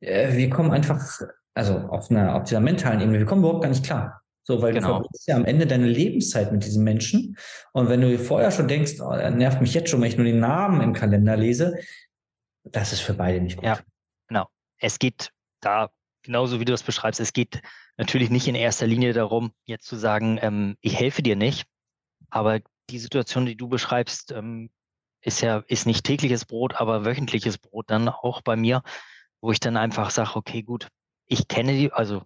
äh, 0.00 0.36
wir 0.36 0.50
kommen 0.50 0.70
einfach, 0.70 1.00
also 1.54 1.76
auf 1.76 2.10
einer, 2.10 2.34
auf 2.34 2.44
dieser 2.44 2.60
mentalen 2.60 3.00
Ebene, 3.00 3.18
wir 3.18 3.26
kommen 3.26 3.42
überhaupt 3.42 3.62
gar 3.62 3.70
nicht 3.70 3.84
klar. 3.84 4.19
So, 4.50 4.60
weil 4.62 4.74
genau. 4.74 4.86
du 4.88 4.92
verbringst 4.94 5.28
ja 5.28 5.36
am 5.36 5.44
Ende 5.44 5.64
deine 5.64 5.86
Lebenszeit 5.86 6.50
mit 6.50 6.64
diesen 6.64 6.82
Menschen. 6.82 7.36
Und 7.72 7.88
wenn 7.88 8.00
du 8.00 8.18
vorher 8.18 8.50
schon 8.50 8.66
denkst, 8.66 8.94
oh, 9.00 9.12
er 9.12 9.30
nervt 9.30 9.60
mich 9.60 9.74
jetzt 9.74 9.90
schon, 9.90 10.00
wenn 10.00 10.08
ich 10.08 10.16
nur 10.16 10.26
den 10.26 10.40
Namen 10.40 10.80
im 10.80 10.92
Kalender 10.92 11.36
lese, 11.36 11.78
das 12.64 12.92
ist 12.92 12.98
für 12.98 13.14
beide 13.14 13.40
nicht 13.40 13.58
gut. 13.58 13.64
Ja, 13.64 13.78
genau. 14.26 14.48
Es 14.78 14.98
geht 14.98 15.30
da, 15.60 15.90
genauso 16.24 16.58
wie 16.58 16.64
du 16.64 16.72
das 16.72 16.82
beschreibst, 16.82 17.20
es 17.20 17.32
geht 17.32 17.62
natürlich 17.96 18.28
nicht 18.28 18.48
in 18.48 18.56
erster 18.56 18.88
Linie 18.88 19.12
darum, 19.12 19.52
jetzt 19.66 19.86
zu 19.86 19.94
sagen, 19.94 20.40
ähm, 20.42 20.76
ich 20.80 20.98
helfe 20.98 21.22
dir 21.22 21.36
nicht. 21.36 21.68
Aber 22.30 22.58
die 22.90 22.98
Situation, 22.98 23.46
die 23.46 23.56
du 23.56 23.68
beschreibst, 23.68 24.32
ähm, 24.32 24.68
ist 25.20 25.42
ja, 25.42 25.62
ist 25.68 25.86
nicht 25.86 26.04
tägliches 26.04 26.44
Brot, 26.44 26.74
aber 26.74 27.04
wöchentliches 27.04 27.56
Brot 27.58 27.88
dann 27.88 28.08
auch 28.08 28.42
bei 28.42 28.56
mir, 28.56 28.82
wo 29.40 29.52
ich 29.52 29.60
dann 29.60 29.76
einfach 29.76 30.10
sage, 30.10 30.34
okay, 30.34 30.64
gut, 30.64 30.88
ich 31.26 31.46
kenne 31.46 31.74
die, 31.74 31.92
also 31.92 32.24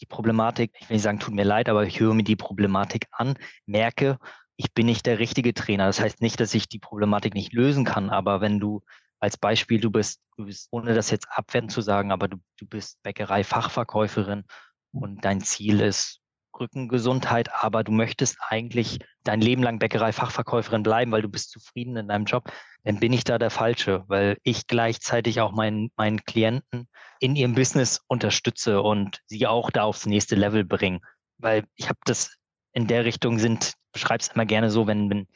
die 0.00 0.06
Problematik, 0.06 0.72
ich 0.78 0.88
will 0.88 0.96
nicht 0.96 1.02
sagen, 1.02 1.20
tut 1.20 1.34
mir 1.34 1.44
leid, 1.44 1.68
aber 1.68 1.84
ich 1.86 2.00
höre 2.00 2.14
mir 2.14 2.24
die 2.24 2.36
Problematik 2.36 3.06
an, 3.12 3.34
merke, 3.66 4.18
ich 4.56 4.72
bin 4.72 4.86
nicht 4.86 5.06
der 5.06 5.18
richtige 5.18 5.54
Trainer. 5.54 5.86
Das 5.86 6.00
heißt 6.00 6.20
nicht, 6.20 6.40
dass 6.40 6.54
ich 6.54 6.68
die 6.68 6.78
Problematik 6.78 7.34
nicht 7.34 7.52
lösen 7.52 7.84
kann, 7.84 8.10
aber 8.10 8.40
wenn 8.40 8.58
du 8.58 8.82
als 9.20 9.36
Beispiel, 9.36 9.80
du 9.80 9.90
bist, 9.90 10.20
du 10.36 10.46
bist, 10.46 10.68
ohne 10.70 10.94
das 10.94 11.10
jetzt 11.10 11.26
abwertend 11.30 11.72
zu 11.72 11.80
sagen, 11.80 12.12
aber 12.12 12.28
du, 12.28 12.36
du 12.58 12.66
bist 12.66 13.02
Bäckerei-Fachverkäuferin 13.02 14.44
und 14.92 15.24
dein 15.24 15.40
Ziel 15.40 15.80
ist 15.80 16.20
Rückengesundheit, 16.58 17.50
aber 17.52 17.84
du 17.84 17.92
möchtest 17.92 18.38
eigentlich 18.48 18.98
dein 19.24 19.40
Leben 19.40 19.62
lang 19.62 19.78
Bäckerei-Fachverkäuferin 19.78 20.82
bleiben, 20.82 21.12
weil 21.12 21.22
du 21.22 21.28
bist 21.28 21.50
zufrieden 21.50 21.96
in 21.96 22.08
deinem 22.08 22.24
Job, 22.24 22.50
dann 22.84 23.00
bin 23.00 23.12
ich 23.12 23.24
da 23.24 23.38
der 23.38 23.50
Falsche, 23.50 24.04
weil 24.06 24.38
ich 24.42 24.66
gleichzeitig 24.66 25.40
auch 25.40 25.52
meinen, 25.52 25.90
meinen 25.96 26.24
Klienten 26.24 26.88
in 27.20 27.36
ihrem 27.36 27.54
Business 27.54 28.00
unterstütze 28.06 28.82
und 28.82 29.20
sie 29.26 29.46
auch 29.46 29.70
da 29.70 29.82
aufs 29.82 30.06
nächste 30.06 30.36
Level 30.36 30.64
bringe. 30.64 31.00
Weil 31.38 31.64
ich 31.74 31.88
habe 31.88 31.98
das 32.04 32.36
in 32.72 32.86
der 32.86 33.04
Richtung 33.04 33.38
sind, 33.38 33.74
beschreibe 33.92 34.20
es 34.20 34.28
immer 34.28 34.46
gerne 34.46 34.70
so, 34.70 34.86
wenn, 34.86 35.10
wenn 35.10 35.26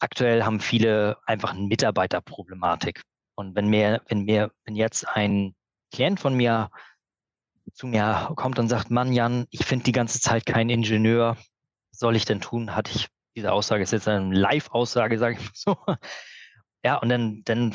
aktuell 0.00 0.44
haben 0.44 0.60
viele 0.60 1.18
einfach 1.26 1.52
eine 1.52 1.66
Mitarbeiterproblematik. 1.66 3.02
Und 3.34 3.54
wenn 3.54 3.68
mir, 3.68 4.02
wenn 4.08 4.22
mir, 4.22 4.50
wenn 4.64 4.74
jetzt 4.74 5.06
ein 5.06 5.54
Klient 5.92 6.20
von 6.20 6.34
mir 6.34 6.70
zu 7.72 7.86
mir 7.86 8.32
kommt 8.36 8.58
und 8.58 8.68
sagt, 8.68 8.90
Mann, 8.90 9.12
Jan, 9.12 9.46
ich 9.50 9.64
finde 9.64 9.84
die 9.84 9.92
ganze 9.92 10.20
Zeit 10.20 10.46
keinen 10.46 10.70
Ingenieur. 10.70 11.36
Was 11.90 11.98
soll 11.98 12.16
ich 12.16 12.24
denn 12.24 12.40
tun? 12.40 12.74
Hatte 12.74 12.92
ich, 12.94 13.08
diese 13.36 13.52
Aussage 13.52 13.82
ist 13.82 13.92
jetzt 13.92 14.08
eine 14.08 14.34
Live-Aussage, 14.34 15.18
sage 15.18 15.38
ich 15.40 15.50
so. 15.54 15.76
Ja, 16.84 16.94
und 16.98 17.08
dann, 17.08 17.42
dann 17.44 17.74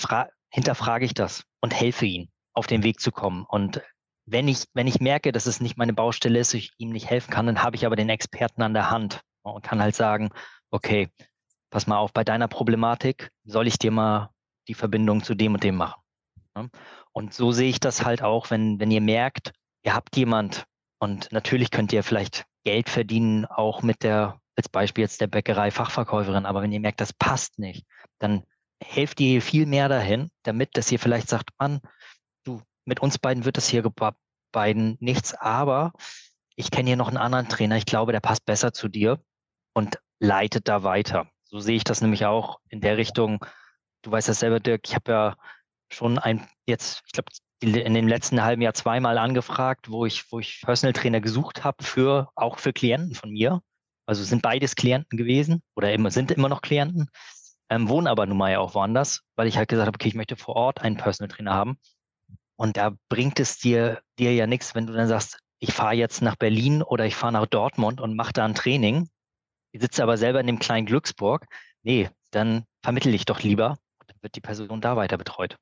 hinterfrage 0.50 1.04
ich 1.04 1.14
das 1.14 1.44
und 1.60 1.74
helfe 1.74 2.06
ihm, 2.06 2.30
auf 2.54 2.68
den 2.68 2.84
Weg 2.84 3.02
zu 3.02 3.12
kommen. 3.12 3.46
Und 3.46 3.82
wenn 4.26 4.48
ich, 4.48 4.64
wenn 4.74 4.88
ich 4.88 5.02
merke, 5.02 5.34
dass 5.34 5.46
es 5.46 5.60
nicht 5.60 5.78
meine 5.78 5.94
Baustelle 5.94 6.40
ist, 6.40 6.54
ich 6.54 6.72
ihm 6.78 6.92
nicht 6.92 7.10
helfen 7.10 7.30
kann, 7.30 7.46
dann 7.46 7.62
habe 7.62 7.76
ich 7.76 7.86
aber 7.86 7.98
den 7.98 8.08
Experten 8.08 8.62
an 8.62 8.74
der 8.74 8.90
Hand 8.90 9.22
und 9.42 9.62
kann 9.62 9.82
halt 9.82 9.96
sagen, 9.96 10.30
okay, 10.72 11.10
pass 11.70 11.86
mal 11.86 11.98
auf, 11.98 12.14
bei 12.14 12.24
deiner 12.24 12.48
Problematik 12.48 13.30
soll 13.44 13.68
ich 13.68 13.78
dir 13.78 13.92
mal 13.92 14.30
die 14.68 14.74
Verbindung 14.74 15.24
zu 15.24 15.36
dem 15.36 15.54
und 15.54 15.64
dem 15.64 15.76
machen. 15.76 16.02
Und 17.12 17.34
so 17.34 17.52
sehe 17.52 17.70
ich 17.70 17.80
das 17.80 18.06
halt 18.06 18.22
auch, 18.22 18.50
wenn, 18.50 18.80
wenn 18.80 18.92
ihr 18.92 19.02
merkt, 19.02 19.52
ihr 19.84 19.94
habt 19.94 20.16
jemand 20.16 20.66
und 21.00 21.32
natürlich 21.32 21.72
könnt 21.72 21.94
ihr 21.94 22.04
vielleicht 22.04 22.46
Geld 22.64 22.90
verdienen, 22.90 23.46
auch 23.46 23.84
mit 23.84 24.04
der, 24.04 24.40
als 24.56 24.70
Beispiel 24.70 25.04
jetzt 25.04 25.22
der 25.22 25.28
Bäckerei 25.28 25.70
Fachverkäuferin. 25.70 26.46
Aber 26.46 26.62
wenn 26.62 26.72
ihr 26.72 26.80
merkt, 26.80 27.02
das 27.02 27.14
passt 27.14 27.60
nicht, 27.60 27.86
dann 28.20 28.44
helft 28.82 29.20
ihr 29.20 29.42
viel 29.42 29.66
mehr 29.66 29.90
dahin, 29.90 30.30
damit, 30.44 30.78
dass 30.78 30.92
ihr 30.92 31.00
vielleicht 31.00 31.30
sagt, 31.30 31.50
Mann, 31.60 31.82
du, 32.44 32.62
mit 32.86 33.02
uns 33.02 33.18
beiden 33.18 33.46
wird 33.46 33.58
das 33.58 33.68
hier 33.68 33.84
beiden 34.52 34.98
nichts, 35.00 35.34
aber 35.34 35.94
ich 36.56 36.72
kenne 36.72 36.90
hier 36.90 36.98
noch 36.98 37.08
einen 37.08 37.18
anderen 37.18 37.50
Trainer, 37.50 37.78
ich 37.78 37.86
glaube, 37.86 38.12
der 38.12 38.20
passt 38.20 38.46
besser 38.46 38.74
zu 38.74 38.88
dir 38.88 39.20
und 39.74 40.00
leitet 40.20 40.68
da 40.68 40.84
weiter. 40.84 41.28
So 41.44 41.60
sehe 41.60 41.76
ich 41.76 41.84
das 41.84 42.02
nämlich 42.02 42.26
auch 42.26 42.60
in 42.70 42.82
der 42.82 42.98
Richtung. 42.98 43.44
Du 44.04 44.12
weißt 44.12 44.30
das 44.30 44.40
selber, 44.40 44.60
Dirk, 44.60 44.82
ich 44.88 44.96
habe 44.96 45.12
ja 45.12 45.36
schon 45.92 46.20
ein, 46.20 46.48
jetzt, 46.66 47.02
ich 47.06 47.12
glaube, 47.12 47.32
in 47.64 47.94
dem 47.94 48.08
letzten 48.08 48.44
halben 48.44 48.62
Jahr 48.62 48.74
zweimal 48.74 49.18
angefragt, 49.18 49.90
wo 49.90 50.06
ich, 50.06 50.32
wo 50.32 50.40
ich 50.40 50.62
Personal 50.64 50.94
Trainer 50.94 51.22
gesucht 51.22 51.64
habe 51.64 51.84
für, 51.84 52.30
auch 52.36 52.60
für 52.60 52.74
Klienten 52.74 53.16
von 53.16 53.32
mir. 53.32 53.62
Also 54.06 54.24
sind 54.24 54.42
beides 54.42 54.76
Klienten 54.76 55.18
gewesen 55.18 55.64
oder 55.76 55.94
immer, 55.94 56.12
sind 56.12 56.32
immer 56.32 56.50
noch 56.50 56.62
Klienten, 56.62 57.10
ähm, 57.70 57.88
wohnen 57.88 58.08
aber 58.08 58.26
nun 58.26 58.38
mal 58.38 58.52
ja 58.52 58.60
auch 58.60 58.76
woanders, 58.76 59.22
weil 59.36 59.48
ich 59.48 59.58
halt 59.58 59.70
gesagt 59.70 59.88
habe, 59.88 59.96
okay, 59.96 60.10
ich 60.10 60.16
möchte 60.16 60.36
vor 60.36 60.56
Ort 60.56 60.82
einen 60.82 60.98
Personal 60.98 61.34
Trainer 61.34 61.54
haben. 61.54 61.78
Und 62.56 62.78
da 62.78 62.96
bringt 63.10 63.40
es 63.40 63.58
dir, 63.58 64.02
dir 64.20 64.34
ja 64.34 64.46
nichts, 64.46 64.76
wenn 64.76 64.86
du 64.86 64.94
dann 64.94 65.08
sagst, 65.08 65.40
ich 65.60 65.74
fahre 65.74 65.94
jetzt 65.94 66.22
nach 66.22 66.36
Berlin 66.36 66.84
oder 66.84 67.06
ich 67.06 67.16
fahre 67.16 67.34
nach 67.34 67.46
Dortmund 67.46 68.02
und 68.02 68.16
mache 68.16 68.34
da 68.34 68.44
ein 68.44 68.56
Training. 68.56 69.10
Ich 69.72 69.82
sitze 69.82 70.04
aber 70.04 70.18
selber 70.18 70.42
in 70.42 70.48
dem 70.48 70.60
kleinen 70.60 70.86
Glücksburg. 70.86 71.46
Nee, 71.82 72.10
dann 72.32 72.66
vermittel 72.84 73.14
ich 73.14 73.26
doch 73.26 73.42
lieber. 73.42 73.78
Dann 74.06 74.18
wird 74.22 74.36
die 74.36 74.42
Person 74.42 74.82
da 74.82 74.98
weiter 74.98 75.18
betreut. 75.18 75.58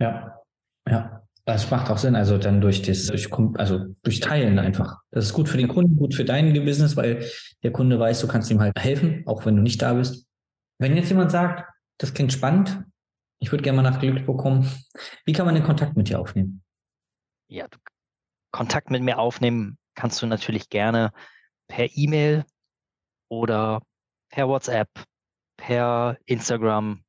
Ja, 0.00 0.40
ja. 0.88 1.22
Das 1.44 1.70
macht 1.70 1.90
auch 1.90 1.96
Sinn. 1.96 2.14
Also 2.14 2.36
dann 2.36 2.60
durch 2.60 2.82
das, 2.82 3.06
durch, 3.06 3.32
also 3.54 3.86
durch 4.02 4.20
Teilen 4.20 4.58
einfach. 4.58 4.98
Das 5.10 5.24
ist 5.24 5.32
gut 5.32 5.48
für 5.48 5.56
den 5.56 5.68
Kunden, 5.68 5.96
gut 5.96 6.14
für 6.14 6.26
dein 6.26 6.52
Business, 6.52 6.94
weil 6.94 7.24
der 7.62 7.72
Kunde 7.72 7.98
weiß, 7.98 8.20
du 8.20 8.28
kannst 8.28 8.50
ihm 8.50 8.60
halt 8.60 8.78
helfen, 8.78 9.22
auch 9.24 9.46
wenn 9.46 9.56
du 9.56 9.62
nicht 9.62 9.80
da 9.80 9.94
bist. 9.94 10.26
Wenn 10.78 10.94
jetzt 10.94 11.08
jemand 11.08 11.30
sagt, 11.30 11.64
das 11.96 12.12
klingt 12.12 12.34
spannend, 12.34 12.84
ich 13.40 13.50
würde 13.50 13.64
gerne 13.64 13.80
mal 13.80 13.90
nach 13.90 13.98
Glücksburg 13.98 14.38
kommen, 14.38 14.70
wie 15.24 15.32
kann 15.32 15.46
man 15.46 15.54
den 15.54 15.64
Kontakt 15.64 15.96
mit 15.96 16.10
dir 16.10 16.20
aufnehmen? 16.20 16.62
Ja, 17.48 17.66
Kontakt 18.52 18.90
mit 18.90 19.02
mir 19.02 19.18
aufnehmen 19.18 19.78
kannst 19.94 20.20
du 20.20 20.26
natürlich 20.26 20.68
gerne 20.68 21.12
per 21.66 21.88
E-Mail 21.96 22.44
oder 23.30 23.80
per 24.30 24.48
WhatsApp, 24.48 24.88
per 25.56 26.18
Instagram. 26.26 27.04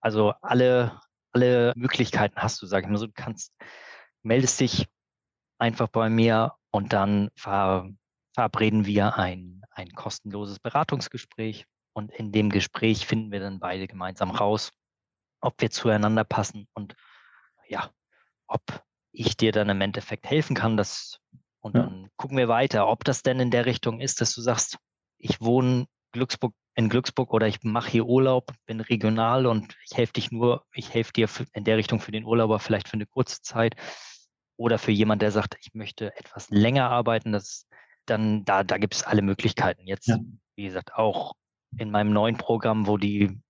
Also 0.00 0.32
alle 0.42 1.00
alle 1.36 1.74
Möglichkeiten 1.76 2.36
hast 2.36 2.62
du, 2.62 2.66
sag 2.66 2.84
ich 2.84 2.90
mal 2.90 2.96
so. 2.96 3.06
Du 3.06 3.12
kannst, 3.12 3.52
meldest 4.22 4.58
dich 4.58 4.86
einfach 5.58 5.88
bei 5.88 6.08
mir 6.08 6.54
und 6.70 6.94
dann 6.94 7.28
ver, 7.36 7.90
verabreden 8.34 8.86
wir 8.86 9.16
ein, 9.16 9.62
ein 9.70 9.90
kostenloses 9.90 10.58
Beratungsgespräch. 10.58 11.66
Und 11.92 12.10
in 12.12 12.32
dem 12.32 12.50
Gespräch 12.50 13.06
finden 13.06 13.32
wir 13.32 13.40
dann 13.40 13.60
beide 13.60 13.86
gemeinsam 13.86 14.30
raus, 14.30 14.70
ob 15.40 15.60
wir 15.60 15.70
zueinander 15.70 16.24
passen 16.24 16.66
und 16.74 16.94
ja, 17.68 17.90
ob 18.46 18.62
ich 19.12 19.36
dir 19.36 19.52
dann 19.52 19.68
im 19.68 19.80
Endeffekt 19.80 20.26
helfen 20.26 20.56
kann. 20.56 20.76
Das, 20.76 21.18
und 21.60 21.74
ja. 21.74 21.82
dann 21.82 22.08
gucken 22.16 22.38
wir 22.38 22.48
weiter, 22.48 22.88
ob 22.88 23.04
das 23.04 23.22
denn 23.22 23.40
in 23.40 23.50
der 23.50 23.66
Richtung 23.66 24.00
ist, 24.00 24.20
dass 24.20 24.34
du 24.34 24.40
sagst, 24.40 24.78
ich 25.18 25.40
wohne 25.40 25.86
Glücksburg 26.16 26.54
in 26.74 26.88
Glücksburg 26.88 27.32
oder 27.32 27.46
ich 27.46 27.62
mache 27.62 27.90
hier 27.90 28.06
Urlaub, 28.06 28.52
bin 28.66 28.80
regional 28.80 29.46
und 29.46 29.76
ich 29.88 29.96
helfe 29.96 30.14
dich 30.14 30.30
nur, 30.30 30.64
ich 30.74 30.92
helfe 30.92 31.12
dir 31.12 31.28
in 31.52 31.64
der 31.64 31.76
Richtung 31.76 32.00
für 32.00 32.12
den 32.12 32.24
Urlauber 32.24 32.58
vielleicht 32.58 32.88
für 32.88 32.94
eine 32.94 33.06
kurze 33.06 33.40
Zeit 33.42 33.76
oder 34.56 34.78
für 34.78 34.92
jemand, 34.92 35.22
der 35.22 35.30
sagt, 35.30 35.56
ich 35.60 35.74
möchte 35.74 36.14
etwas 36.16 36.50
länger 36.50 36.90
arbeiten, 36.90 37.32
das 37.32 37.66
dann 38.06 38.44
da, 38.44 38.64
da 38.64 38.78
gibt 38.78 38.94
es 38.94 39.02
alle 39.02 39.22
Möglichkeiten. 39.22 39.86
Jetzt, 39.86 40.08
ja. 40.08 40.18
wie 40.56 40.64
gesagt, 40.64 40.94
auch 40.94 41.34
in 41.76 41.90
meinem 41.90 42.12
neuen 42.12 42.36
Programm, 42.36 42.86
wo 42.86 42.96
die 42.96 43.40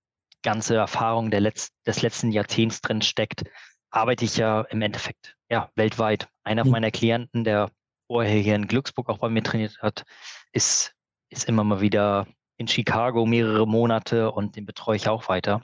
ganze 0.43 0.75
Erfahrung 0.75 1.31
der 1.31 1.41
Letz-, 1.41 1.71
des 1.85 2.01
letzten 2.01 2.31
Jahrzehnts 2.31 2.81
drin 2.81 3.01
steckt, 3.01 3.43
arbeite 3.91 4.25
ich 4.25 4.37
ja 4.37 4.61
im 4.61 4.81
Endeffekt 4.81 5.35
ja 5.49 5.69
weltweit. 5.75 6.27
Einer 6.43 6.65
mhm. 6.65 6.71
meiner 6.71 6.91
Klienten, 6.91 7.43
der 7.43 7.71
vorher 8.07 8.39
hier 8.39 8.55
in 8.55 8.67
Glücksburg 8.67 9.09
auch 9.09 9.19
bei 9.19 9.29
mir 9.29 9.43
trainiert 9.43 9.77
hat, 9.81 10.03
ist, 10.51 10.93
ist 11.29 11.47
immer 11.47 11.63
mal 11.63 11.81
wieder 11.81 12.27
in 12.57 12.67
Chicago 12.67 13.25
mehrere 13.25 13.67
Monate 13.67 14.31
und 14.31 14.55
den 14.55 14.65
betreue 14.65 14.97
ich 14.97 15.07
auch 15.07 15.29
weiter. 15.29 15.63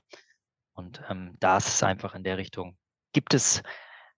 Und 0.73 1.01
ähm, 1.09 1.35
da 1.39 1.57
ist 1.57 1.67
es 1.67 1.83
einfach 1.83 2.15
in 2.15 2.23
der 2.23 2.37
Richtung. 2.37 2.77
Gibt 3.13 3.33
es, 3.33 3.61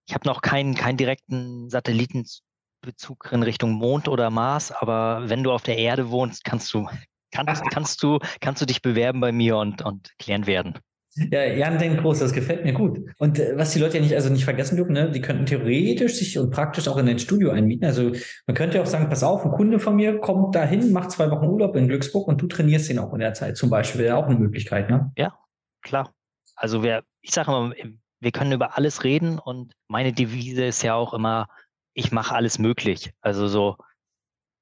ich 0.06 0.14
habe 0.14 0.28
noch 0.28 0.42
keinen, 0.42 0.76
keinen 0.76 0.98
direkten 0.98 1.70
Satellitenbezug 1.70 3.30
in 3.32 3.44
Richtung 3.44 3.72
Mond 3.72 4.08
oder 4.08 4.30
Mars, 4.30 4.72
aber 4.72 5.30
wenn 5.30 5.44
du 5.44 5.52
auf 5.52 5.64
der 5.64 5.78
Erde 5.78 6.10
wohnst, 6.10 6.44
kannst 6.44 6.74
du, 6.74 6.88
kannst, 7.32 7.64
kannst 7.70 8.04
du, 8.04 8.20
kannst 8.40 8.62
du 8.62 8.66
dich 8.66 8.82
bewerben 8.82 9.20
bei 9.20 9.32
mir 9.32 9.58
und, 9.58 9.82
und 9.82 10.18
klären 10.20 10.46
werden. 10.46 10.80
Ja, 11.18 11.46
Jan 11.46 11.78
denkt 11.78 12.02
groß, 12.02 12.20
das 12.20 12.34
gefällt 12.34 12.66
mir 12.66 12.74
gut. 12.74 13.00
Und 13.18 13.40
äh, 13.40 13.58
was 13.58 13.72
die 13.72 13.80
Leute 13.80 13.98
ja 13.98 14.04
nicht, 14.04 14.14
also 14.14 14.30
nicht 14.30 14.44
vergessen 14.44 14.76
dürfen, 14.76 14.92
ne, 14.92 15.12
die 15.12 15.22
könnten 15.22 15.46
theoretisch 15.46 16.16
sich 16.16 16.38
und 16.38 16.52
praktisch 16.52 16.90
auch 16.90 16.98
in 16.98 17.08
ein 17.08 17.20
Studio 17.20 17.52
einmieten. 17.52 17.86
Also 17.86 18.12
man 18.48 18.56
könnte 18.56 18.78
ja 18.78 18.84
auch 18.84 18.88
sagen, 18.88 19.08
pass 19.08 19.24
auf, 19.24 19.46
ein 19.46 19.52
Kunde 19.52 19.80
von 19.80 19.96
mir 19.96 20.20
kommt 20.20 20.56
dahin, 20.56 20.92
macht 20.92 21.12
zwei 21.12 21.32
Wochen 21.32 21.46
Urlaub 21.46 21.76
in 21.78 21.88
Glücksburg 21.88 22.28
und 22.28 22.42
du 22.42 22.48
trainierst 22.48 22.90
ihn 22.90 23.00
auch 23.00 23.14
in 23.14 23.20
der 23.20 23.34
Zeit 23.34 23.56
zum 23.56 23.70
Beispiel. 23.70 24.02
Wäre 24.02 24.18
auch 24.18 24.26
eine 24.26 24.38
Möglichkeit, 24.38 24.90
ne? 24.90 25.14
Ja, 25.18 25.34
klar. 25.82 26.14
Also 26.56 26.84
wir, 26.84 27.04
ich 27.22 27.32
sage 27.32 27.52
immer, 27.52 27.74
wir 28.20 28.32
können 28.32 28.52
über 28.52 28.76
alles 28.78 29.06
reden 29.06 29.40
und 29.40 29.74
meine 29.88 30.12
Devise 30.12 30.66
ist 30.66 30.84
ja 30.84 30.96
auch 30.96 31.14
immer, 31.14 31.48
ich 31.94 32.12
mache 32.12 32.36
alles 32.36 32.60
möglich. 32.60 33.14
Also 33.22 33.48
so, 33.48 33.78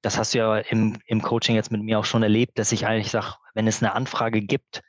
das 0.03 0.19
hast 0.19 0.33
du 0.33 0.37
ja 0.37 0.57
im, 0.57 0.99
im 1.07 1.21
Coaching 1.23 1.55
jetzt 1.55 1.71
mit 1.71 1.81
mir 1.81 1.97
auch 1.97 2.05
schon 2.05 2.21
erlebt, 2.21 2.59
dass 2.59 2.71
ich 2.71 2.85
eigentlich 2.85 3.09
sage, 3.09 3.35
wenn 3.55 3.67
es 3.67 3.81
eine 3.81 3.93
Anfrage 3.93 4.41
gibt 4.41 4.81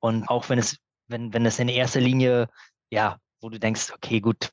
und 0.00 0.28
auch 0.28 0.50
wenn 0.50 0.58
es 0.58 0.76
wenn, 1.08 1.32
wenn 1.32 1.46
es 1.46 1.58
in 1.58 1.68
erster 1.68 2.00
Linie, 2.00 2.48
ja, 2.90 3.18
wo 3.40 3.48
du 3.48 3.58
denkst, 3.58 3.92
okay, 3.92 4.20
gut, 4.20 4.50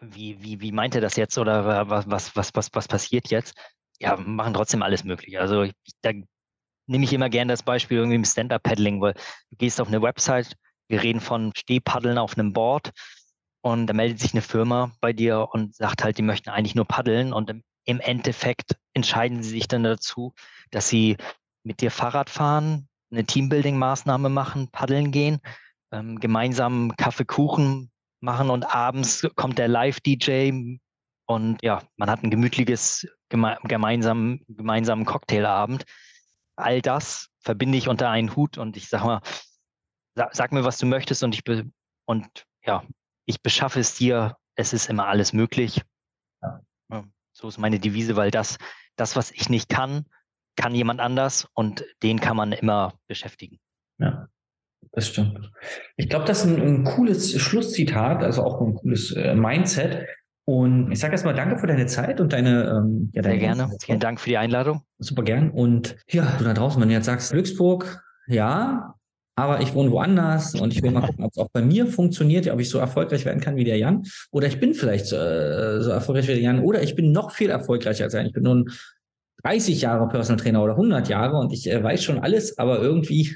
wie, 0.00 0.42
wie, 0.42 0.60
wie 0.60 0.72
meint 0.72 0.94
er 0.94 1.00
das 1.00 1.16
jetzt 1.16 1.36
oder 1.38 1.88
was, 1.88 2.10
was, 2.10 2.36
was, 2.36 2.54
was, 2.54 2.70
was 2.72 2.88
passiert 2.88 3.30
jetzt? 3.30 3.54
Ja, 3.98 4.16
machen 4.16 4.54
trotzdem 4.54 4.82
alles 4.82 5.04
möglich. 5.04 5.38
Also 5.38 5.62
ich, 5.62 5.72
da 6.00 6.12
nehme 6.86 7.04
ich 7.04 7.12
immer 7.12 7.28
gerne 7.28 7.52
das 7.52 7.62
Beispiel 7.62 7.98
irgendwie 7.98 8.16
im 8.16 8.24
Stand-Up-Paddling, 8.24 9.00
weil 9.00 9.12
du 9.12 9.56
gehst 9.58 9.80
auf 9.80 9.88
eine 9.88 10.02
Website, 10.02 10.56
wir 10.88 11.02
reden 11.02 11.20
von 11.20 11.52
Stehpaddeln 11.54 12.18
auf 12.18 12.36
einem 12.36 12.52
Board 12.52 12.90
und 13.60 13.86
da 13.86 13.92
meldet 13.92 14.18
sich 14.18 14.32
eine 14.32 14.42
Firma 14.42 14.92
bei 15.00 15.12
dir 15.12 15.48
und 15.52 15.74
sagt 15.74 16.02
halt, 16.02 16.18
die 16.18 16.22
möchten 16.22 16.50
eigentlich 16.50 16.74
nur 16.74 16.86
paddeln 16.86 17.32
und 17.32 17.50
im, 17.50 17.62
im 17.84 18.00
Endeffekt 18.00 18.76
entscheiden 18.94 19.42
sie 19.42 19.50
sich 19.50 19.68
dann 19.68 19.84
dazu, 19.84 20.34
dass 20.70 20.88
sie 20.88 21.16
mit 21.62 21.80
dir 21.80 21.90
Fahrrad 21.90 22.30
fahren, 22.30 22.88
eine 23.10 23.24
Teambuilding-Maßnahme 23.24 24.28
machen, 24.28 24.68
paddeln 24.70 25.10
gehen, 25.10 25.40
ähm, 25.92 26.20
gemeinsam 26.20 26.96
Kaffee, 26.96 27.24
Kuchen 27.24 27.90
machen 28.20 28.50
und 28.50 28.64
abends 28.64 29.26
kommt 29.34 29.58
der 29.58 29.68
Live-DJ 29.68 30.78
und 31.26 31.62
ja, 31.62 31.82
man 31.96 32.10
hat 32.10 32.22
ein 32.22 32.30
gemütliches 32.30 33.06
geme 33.28 33.56
gemeinsam, 33.64 34.40
gemeinsamen 34.48 35.04
Cocktailabend. 35.04 35.84
All 36.56 36.82
das 36.82 37.28
verbinde 37.40 37.78
ich 37.78 37.88
unter 37.88 38.10
einen 38.10 38.34
Hut 38.36 38.58
und 38.58 38.76
ich 38.76 38.88
sag 38.88 39.04
mal, 39.04 39.20
sag, 40.14 40.34
sag 40.34 40.52
mir, 40.52 40.64
was 40.64 40.78
du 40.78 40.86
möchtest 40.86 41.22
und 41.22 41.34
ich 41.34 41.44
und 42.06 42.46
ja, 42.64 42.82
ich 43.26 43.40
beschaffe 43.42 43.80
es 43.80 43.94
dir. 43.94 44.36
Es 44.56 44.72
ist 44.72 44.90
immer 44.90 45.06
alles 45.06 45.32
möglich. 45.32 45.80
Ja. 46.42 46.60
So 47.32 47.48
ist 47.48 47.58
meine 47.58 47.78
Devise, 47.78 48.16
weil 48.16 48.30
das, 48.30 48.58
das, 48.96 49.16
was 49.16 49.30
ich 49.30 49.48
nicht 49.48 49.68
kann, 49.68 50.04
kann 50.60 50.74
jemand 50.74 51.00
anders 51.00 51.48
und 51.54 51.84
den 52.02 52.20
kann 52.20 52.36
man 52.36 52.52
immer 52.52 52.92
beschäftigen. 53.06 53.58
Ja, 53.98 54.28
das 54.92 55.08
stimmt. 55.08 55.50
Ich 55.96 56.08
glaube, 56.08 56.26
das 56.26 56.44
ist 56.44 56.50
ein, 56.50 56.60
ein, 56.60 56.84
cooles 56.84 57.40
Schlusszitat, 57.40 58.22
also 58.22 58.42
auch 58.42 58.60
ein 58.60 58.74
cooles 58.74 59.12
äh, 59.12 59.34
Mindset. 59.34 60.06
Und 60.44 60.92
ich 60.92 60.98
sage 60.98 61.12
erstmal 61.12 61.34
danke 61.34 61.58
für 61.58 61.66
deine 61.66 61.86
Zeit 61.86 62.20
und 62.20 62.32
deine. 62.32 62.68
Ähm, 62.68 63.10
ja, 63.14 63.22
Sehr 63.22 63.38
gerne. 63.38 63.68
Zeit. 63.68 63.84
Vielen 63.84 64.00
Dank 64.00 64.20
für 64.20 64.28
die 64.28 64.36
Einladung. 64.36 64.82
Super 64.98 65.22
gern. 65.22 65.50
Und 65.50 65.96
ja, 66.10 66.34
du 66.38 66.44
da 66.44 66.52
draußen, 66.52 66.80
wenn 66.80 66.88
du 66.88 66.94
jetzt 66.94 67.06
sagst, 67.06 67.32
Glücksburg, 67.32 68.02
ja, 68.26 68.94
aber 69.36 69.60
ich 69.60 69.72
wohne 69.74 69.90
woanders 69.90 70.54
und 70.54 70.74
ich 70.74 70.82
will 70.82 70.90
mal 70.90 71.06
gucken, 71.06 71.24
ob 71.24 71.30
es 71.32 71.38
auch 71.38 71.48
bei 71.50 71.62
mir 71.62 71.86
funktioniert, 71.86 72.46
ob 72.48 72.60
ich 72.60 72.68
so 72.68 72.78
erfolgreich 72.78 73.24
werden 73.24 73.40
kann 73.40 73.56
wie 73.56 73.64
der 73.64 73.78
Jan. 73.78 74.04
Oder 74.32 74.48
ich 74.48 74.60
bin 74.60 74.74
vielleicht 74.74 75.06
so, 75.06 75.16
äh, 75.16 75.80
so 75.80 75.90
erfolgreich 75.90 76.28
wie 76.28 76.32
der 76.32 76.42
Jan. 76.42 76.60
Oder 76.60 76.82
ich 76.82 76.94
bin 76.94 77.12
noch 77.12 77.30
viel 77.30 77.48
erfolgreicher 77.48 78.04
als 78.04 78.14
er. 78.14 78.26
Ich 78.26 78.32
bin 78.32 78.42
nun 78.42 78.70
30 79.42 79.80
Jahre 79.80 80.08
Personal 80.08 80.42
Trainer 80.42 80.62
oder 80.62 80.72
100 80.72 81.08
Jahre 81.08 81.36
und 81.36 81.52
ich 81.52 81.70
äh, 81.70 81.82
weiß 81.82 82.02
schon 82.02 82.18
alles, 82.18 82.58
aber 82.58 82.80
irgendwie 82.80 83.34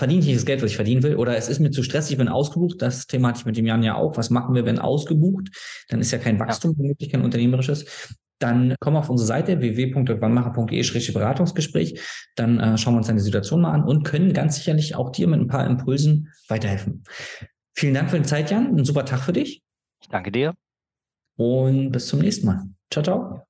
verdiene 0.00 0.20
ich 0.20 0.26
nicht 0.26 0.38
das 0.38 0.46
Geld, 0.46 0.62
was 0.62 0.70
ich 0.70 0.76
verdienen 0.76 1.02
will, 1.02 1.16
oder 1.16 1.36
es 1.36 1.48
ist 1.48 1.58
mir 1.60 1.70
zu 1.70 1.82
stressig, 1.82 2.12
ich 2.12 2.18
bin 2.18 2.28
ausgebucht. 2.28 2.80
Das 2.80 3.06
Thema 3.06 3.28
hatte 3.28 3.40
ich 3.40 3.46
mit 3.46 3.58
dem 3.58 3.66
Jan 3.66 3.82
ja 3.82 3.96
auch. 3.96 4.16
Was 4.16 4.30
machen 4.30 4.54
wir, 4.54 4.64
wenn 4.64 4.78
ausgebucht? 4.78 5.50
Dann 5.88 6.00
ist 6.00 6.10
ja 6.10 6.16
kein 6.18 6.40
Wachstum 6.40 6.74
ja. 6.78 6.84
möglich, 6.88 7.10
kein 7.10 7.20
unternehmerisches. 7.22 8.14
Dann 8.38 8.76
komm 8.80 8.96
auf 8.96 9.10
unsere 9.10 9.26
Seite 9.26 9.60
www.wannmacher.de-beratungsgespräch. 9.60 12.00
Dann 12.34 12.58
äh, 12.58 12.78
schauen 12.78 12.94
wir 12.94 12.98
uns 12.98 13.08
deine 13.08 13.20
Situation 13.20 13.60
mal 13.60 13.72
an 13.72 13.84
und 13.84 14.04
können 14.04 14.32
ganz 14.32 14.56
sicherlich 14.56 14.96
auch 14.96 15.12
dir 15.12 15.28
mit 15.28 15.38
ein 15.38 15.48
paar 15.48 15.66
Impulsen 15.66 16.32
weiterhelfen. 16.48 17.04
Vielen 17.74 17.92
Dank 17.92 18.08
für 18.10 18.18
die 18.18 18.26
Zeit, 18.26 18.50
Jan. 18.50 18.74
Ein 18.74 18.86
super 18.86 19.04
Tag 19.04 19.20
für 19.20 19.34
dich. 19.34 19.60
Ich 20.00 20.08
danke 20.08 20.32
dir. 20.32 20.54
Und 21.36 21.92
bis 21.92 22.06
zum 22.06 22.20
nächsten 22.20 22.46
Mal. 22.46 22.62
Ciao, 22.90 23.04
ciao. 23.04 23.49